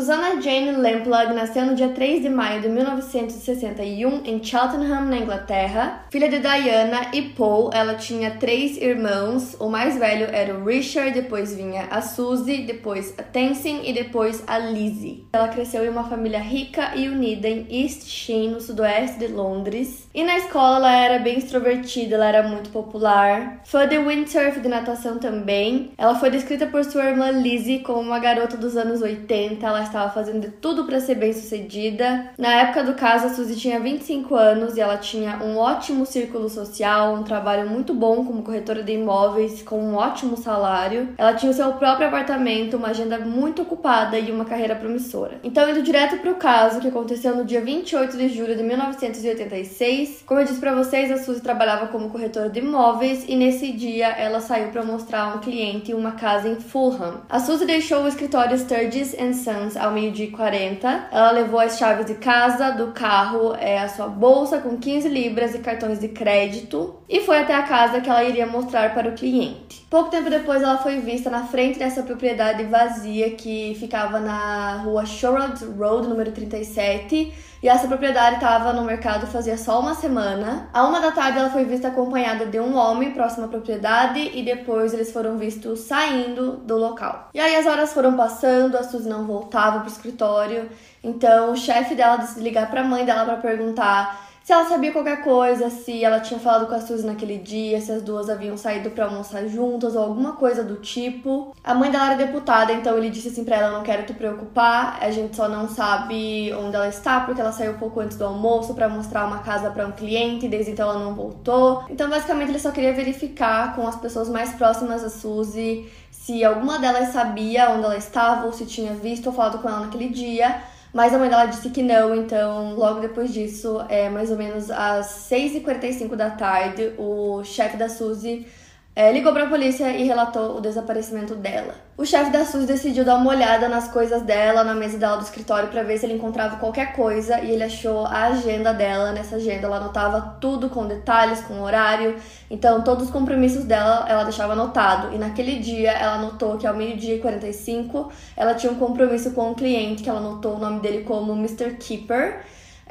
Susanna 0.00 0.40
Jane 0.40 0.72
Lamplugh 0.72 1.34
nasceu 1.34 1.66
no 1.66 1.74
dia 1.74 1.90
3 1.90 2.22
de 2.22 2.30
maio 2.30 2.62
de 2.62 2.70
1961 2.70 4.22
em 4.24 4.42
Cheltenham, 4.42 5.04
na 5.04 5.18
Inglaterra. 5.18 6.06
Filha 6.10 6.26
de 6.26 6.38
Diana 6.38 7.10
e 7.12 7.20
Paul, 7.20 7.68
ela 7.70 7.94
tinha 7.96 8.30
três 8.30 8.78
irmãos. 8.78 9.54
O 9.60 9.68
mais 9.68 9.98
velho 9.98 10.26
era 10.32 10.54
o 10.54 10.64
Richard, 10.64 11.12
depois 11.12 11.54
vinha 11.54 11.86
a 11.90 12.00
Suzy, 12.00 12.62
depois 12.62 13.12
a 13.18 13.22
Tenzin 13.22 13.82
e 13.84 13.92
depois 13.92 14.42
a 14.46 14.56
Lizzie. 14.56 15.26
Ela 15.34 15.48
cresceu 15.48 15.84
em 15.84 15.90
uma 15.90 16.04
família 16.04 16.40
rica 16.40 16.92
e 16.96 17.06
unida 17.06 17.46
em 17.46 17.66
East 17.70 18.08
Sheen, 18.08 18.52
no 18.52 18.60
sudoeste 18.62 19.18
de 19.18 19.26
Londres. 19.26 20.08
E 20.14 20.24
na 20.24 20.38
escola 20.38 20.76
ela 20.76 20.96
era 20.96 21.18
bem 21.18 21.36
extrovertida, 21.36 22.14
ela 22.14 22.26
era 22.26 22.48
muito 22.48 22.70
popular. 22.70 23.60
Fã 23.66 23.86
de 23.86 23.98
windsurf 23.98 24.60
de 24.60 24.68
natação 24.68 25.18
também. 25.18 25.92
Ela 25.98 26.14
foi 26.14 26.30
descrita 26.30 26.66
por 26.66 26.82
sua 26.86 27.04
irmã 27.04 27.30
Lizzie 27.30 27.80
como 27.80 28.00
uma 28.00 28.18
garota 28.18 28.56
dos 28.56 28.78
anos 28.78 29.02
80. 29.02 29.66
Ela 29.66 29.89
estava 29.90 30.10
fazendo 30.10 30.40
de 30.40 30.48
tudo 30.48 30.84
para 30.84 31.00
ser 31.00 31.16
bem 31.16 31.32
sucedida. 31.32 32.30
Na 32.38 32.54
época 32.54 32.82
do 32.82 32.94
caso, 32.94 33.26
a 33.26 33.30
Suzy 33.30 33.56
tinha 33.56 33.78
25 33.78 34.34
anos 34.34 34.76
e 34.76 34.80
ela 34.80 34.96
tinha 34.96 35.38
um 35.42 35.58
ótimo 35.58 36.06
círculo 36.06 36.48
social, 36.48 37.14
um 37.14 37.22
trabalho 37.22 37.68
muito 37.68 37.92
bom 37.92 38.24
como 38.24 38.42
corretora 38.42 38.82
de 38.82 38.92
imóveis, 38.92 39.62
com 39.62 39.78
um 39.78 39.94
ótimo 39.94 40.36
salário. 40.36 41.08
Ela 41.18 41.34
tinha 41.34 41.50
o 41.50 41.54
seu 41.54 41.72
próprio 41.74 42.06
apartamento, 42.06 42.76
uma 42.76 42.88
agenda 42.88 43.18
muito 43.18 43.62
ocupada 43.62 44.18
e 44.18 44.30
uma 44.30 44.44
carreira 44.44 44.74
promissora. 44.74 45.38
Então, 45.42 45.68
indo 45.68 45.82
direto 45.82 46.18
para 46.18 46.30
o 46.30 46.36
caso 46.36 46.80
que 46.80 46.88
aconteceu 46.88 47.36
no 47.36 47.44
dia 47.44 47.60
28 47.60 48.16
de 48.16 48.28
julho 48.28 48.56
de 48.56 48.62
1986, 48.62 50.22
como 50.26 50.40
eu 50.40 50.44
disse 50.44 50.60
para 50.60 50.74
vocês, 50.74 51.10
a 51.10 51.18
Suzy 51.18 51.40
trabalhava 51.40 51.88
como 51.88 52.10
corretora 52.10 52.48
de 52.48 52.60
imóveis 52.60 53.24
e 53.28 53.36
nesse 53.36 53.72
dia 53.72 54.08
ela 54.08 54.40
saiu 54.40 54.68
para 54.68 54.84
mostrar 54.84 55.22
a 55.22 55.34
um 55.36 55.38
cliente 55.38 55.92
uma 55.94 56.12
casa 56.12 56.48
em 56.48 56.56
Fulham. 56.56 57.20
A 57.28 57.38
Suzy 57.38 57.64
deixou 57.64 58.02
o 58.02 58.08
escritório 58.08 58.56
Sturgis 58.56 59.14
Sons 59.34 59.69
ao 59.76 59.90
meio-dia 59.90 60.26
e 60.26 60.30
40. 60.30 61.08
Ela 61.10 61.30
levou 61.30 61.60
as 61.60 61.78
chaves 61.78 62.06
de 62.06 62.14
casa, 62.14 62.70
do 62.70 62.88
carro, 62.88 63.54
é, 63.54 63.78
a 63.78 63.88
sua 63.88 64.08
bolsa 64.08 64.58
com 64.58 64.76
15 64.76 65.08
libras 65.08 65.54
e 65.54 65.58
cartões 65.58 65.98
de 65.98 66.08
crédito 66.08 66.96
e 67.08 67.20
foi 67.20 67.38
até 67.38 67.54
a 67.54 67.62
casa 67.62 68.00
que 68.00 68.08
ela 68.08 68.24
iria 68.24 68.46
mostrar 68.46 68.94
para 68.94 69.08
o 69.08 69.14
cliente. 69.14 69.79
Pouco 69.90 70.08
tempo 70.08 70.30
depois, 70.30 70.62
ela 70.62 70.78
foi 70.78 71.00
vista 71.00 71.28
na 71.28 71.48
frente 71.48 71.76
dessa 71.76 72.04
propriedade 72.04 72.62
vazia 72.62 73.32
que 73.32 73.76
ficava 73.76 74.20
na 74.20 74.76
rua 74.84 75.04
Sherwood 75.04 75.64
Road, 75.76 76.06
número 76.06 76.30
37. 76.30 77.34
E 77.60 77.68
essa 77.68 77.88
propriedade 77.88 78.36
estava 78.36 78.72
no 78.72 78.84
mercado 78.84 79.26
fazia 79.26 79.58
só 79.58 79.80
uma 79.80 79.96
semana. 79.96 80.70
A 80.72 80.84
uma 80.84 81.00
da 81.00 81.10
tarde, 81.10 81.40
ela 81.40 81.50
foi 81.50 81.64
vista 81.64 81.88
acompanhada 81.88 82.46
de 82.46 82.60
um 82.60 82.76
homem 82.76 83.10
próximo 83.10 83.46
à 83.46 83.48
propriedade 83.48 84.30
e 84.32 84.44
depois 84.44 84.94
eles 84.94 85.10
foram 85.10 85.36
vistos 85.36 85.80
saindo 85.80 86.58
do 86.58 86.76
local. 86.76 87.28
E 87.34 87.40
aí 87.40 87.56
as 87.56 87.66
horas 87.66 87.92
foram 87.92 88.16
passando, 88.16 88.76
a 88.76 88.84
Suzy 88.84 89.08
não 89.08 89.26
voltava 89.26 89.80
pro 89.80 89.90
escritório. 89.90 90.70
Então 91.02 91.50
o 91.50 91.56
chefe 91.56 91.96
dela 91.96 92.16
decidiu 92.16 92.44
ligar 92.44 92.70
para 92.70 92.82
a 92.82 92.84
mãe 92.84 93.04
dela 93.04 93.24
para 93.24 93.38
perguntar 93.38 94.29
se 94.50 94.54
ela 94.54 94.64
sabia 94.64 94.90
qualquer 94.90 95.22
coisa, 95.22 95.70
se 95.70 96.04
ela 96.04 96.18
tinha 96.18 96.40
falado 96.40 96.66
com 96.66 96.74
a 96.74 96.80
Suzy 96.80 97.06
naquele 97.06 97.38
dia, 97.38 97.80
se 97.80 97.92
as 97.92 98.02
duas 98.02 98.28
haviam 98.28 98.56
saído 98.56 98.90
para 98.90 99.04
almoçar 99.04 99.46
juntas 99.46 99.94
ou 99.94 100.02
alguma 100.02 100.32
coisa 100.32 100.64
do 100.64 100.74
tipo. 100.74 101.54
A 101.62 101.72
mãe 101.72 101.88
dela 101.88 102.06
era 102.06 102.16
deputada, 102.16 102.72
então 102.72 102.98
ele 102.98 103.10
disse 103.10 103.28
assim 103.28 103.44
para 103.44 103.58
ela: 103.58 103.70
"Não 103.70 103.84
quero 103.84 104.02
te 104.02 104.12
preocupar, 104.12 104.98
a 105.00 105.08
gente 105.12 105.36
só 105.36 105.48
não 105.48 105.68
sabe 105.68 106.52
onde 106.52 106.74
ela 106.74 106.88
está 106.88 107.20
porque 107.20 107.40
ela 107.40 107.52
saiu 107.52 107.74
pouco 107.74 108.00
antes 108.00 108.16
do 108.16 108.24
almoço 108.24 108.74
para 108.74 108.88
mostrar 108.88 109.24
uma 109.24 109.38
casa 109.38 109.70
para 109.70 109.86
um 109.86 109.92
cliente, 109.92 110.48
desde 110.48 110.72
então 110.72 110.90
ela 110.90 110.98
não 110.98 111.14
voltou". 111.14 111.84
Então, 111.88 112.10
basicamente, 112.10 112.48
ele 112.48 112.58
só 112.58 112.72
queria 112.72 112.92
verificar 112.92 113.76
com 113.76 113.86
as 113.86 113.94
pessoas 113.94 114.28
mais 114.28 114.52
próximas 114.54 115.04
a 115.04 115.10
Suzy 115.10 115.88
se 116.10 116.44
alguma 116.44 116.80
delas 116.80 117.12
sabia 117.12 117.70
onde 117.70 117.84
ela 117.84 117.96
estava 117.96 118.46
ou 118.46 118.52
se 118.52 118.66
tinha 118.66 118.94
visto 118.94 119.28
ou 119.28 119.32
falado 119.32 119.62
com 119.62 119.68
ela 119.68 119.78
naquele 119.78 120.08
dia. 120.08 120.60
Mas 120.92 121.14
a 121.14 121.18
mãe 121.18 121.28
dela 121.28 121.46
disse 121.46 121.70
que 121.70 121.82
não, 121.82 122.14
então 122.14 122.74
logo 122.74 123.00
depois 123.00 123.32
disso, 123.32 123.80
é 123.88 124.08
mais 124.10 124.30
ou 124.30 124.36
menos 124.36 124.70
às 124.70 125.28
6h45 125.30 126.16
da 126.16 126.30
tarde, 126.30 126.92
o 126.98 127.44
chefe 127.44 127.76
da 127.76 127.88
Suzy 127.88 128.46
é, 128.94 129.12
ligou 129.12 129.32
para 129.32 129.44
a 129.44 129.48
polícia 129.48 129.88
e 129.92 130.02
relatou 130.02 130.56
o 130.56 130.60
desaparecimento 130.60 131.36
dela. 131.36 131.74
O 131.96 132.04
chefe 132.04 132.32
da 132.32 132.44
SUS 132.44 132.66
decidiu 132.66 133.04
dar 133.04 133.14
uma 133.16 133.30
olhada 133.30 133.68
nas 133.68 133.88
coisas 133.88 134.22
dela, 134.22 134.64
na 134.64 134.74
mesa 134.74 134.98
dela 134.98 135.16
do 135.16 135.22
escritório, 135.22 135.68
para 135.68 135.84
ver 135.84 135.96
se 135.96 136.06
ele 136.06 136.14
encontrava 136.14 136.56
qualquer 136.56 136.92
coisa 136.92 137.40
e 137.40 137.52
ele 137.52 137.62
achou 137.62 138.04
a 138.04 138.24
agenda 138.24 138.74
dela. 138.74 139.12
Nessa 139.12 139.36
agenda 139.36 139.66
ela 139.66 139.76
anotava 139.76 140.38
tudo 140.40 140.68
com 140.68 140.86
detalhes, 140.86 141.40
com 141.42 141.60
horário. 141.60 142.16
Então, 142.50 142.82
todos 142.82 143.04
os 143.04 143.10
compromissos 143.10 143.64
dela 143.64 144.06
ela 144.08 144.24
deixava 144.24 144.54
anotado. 144.54 145.14
E 145.14 145.18
naquele 145.18 145.60
dia 145.60 145.92
ela 145.92 146.14
anotou 146.14 146.58
que 146.58 146.66
ao 146.66 146.74
meio-dia 146.74 147.14
e 147.14 147.20
45 147.20 148.10
ela 148.36 148.54
tinha 148.54 148.72
um 148.72 148.76
compromisso 148.76 149.30
com 149.30 149.50
um 149.50 149.54
cliente 149.54 150.02
que 150.02 150.10
ela 150.10 150.18
anotou 150.18 150.56
o 150.56 150.58
nome 150.58 150.80
dele 150.80 151.04
como 151.04 151.32
Mr. 151.32 151.76
Keeper. 151.76 152.40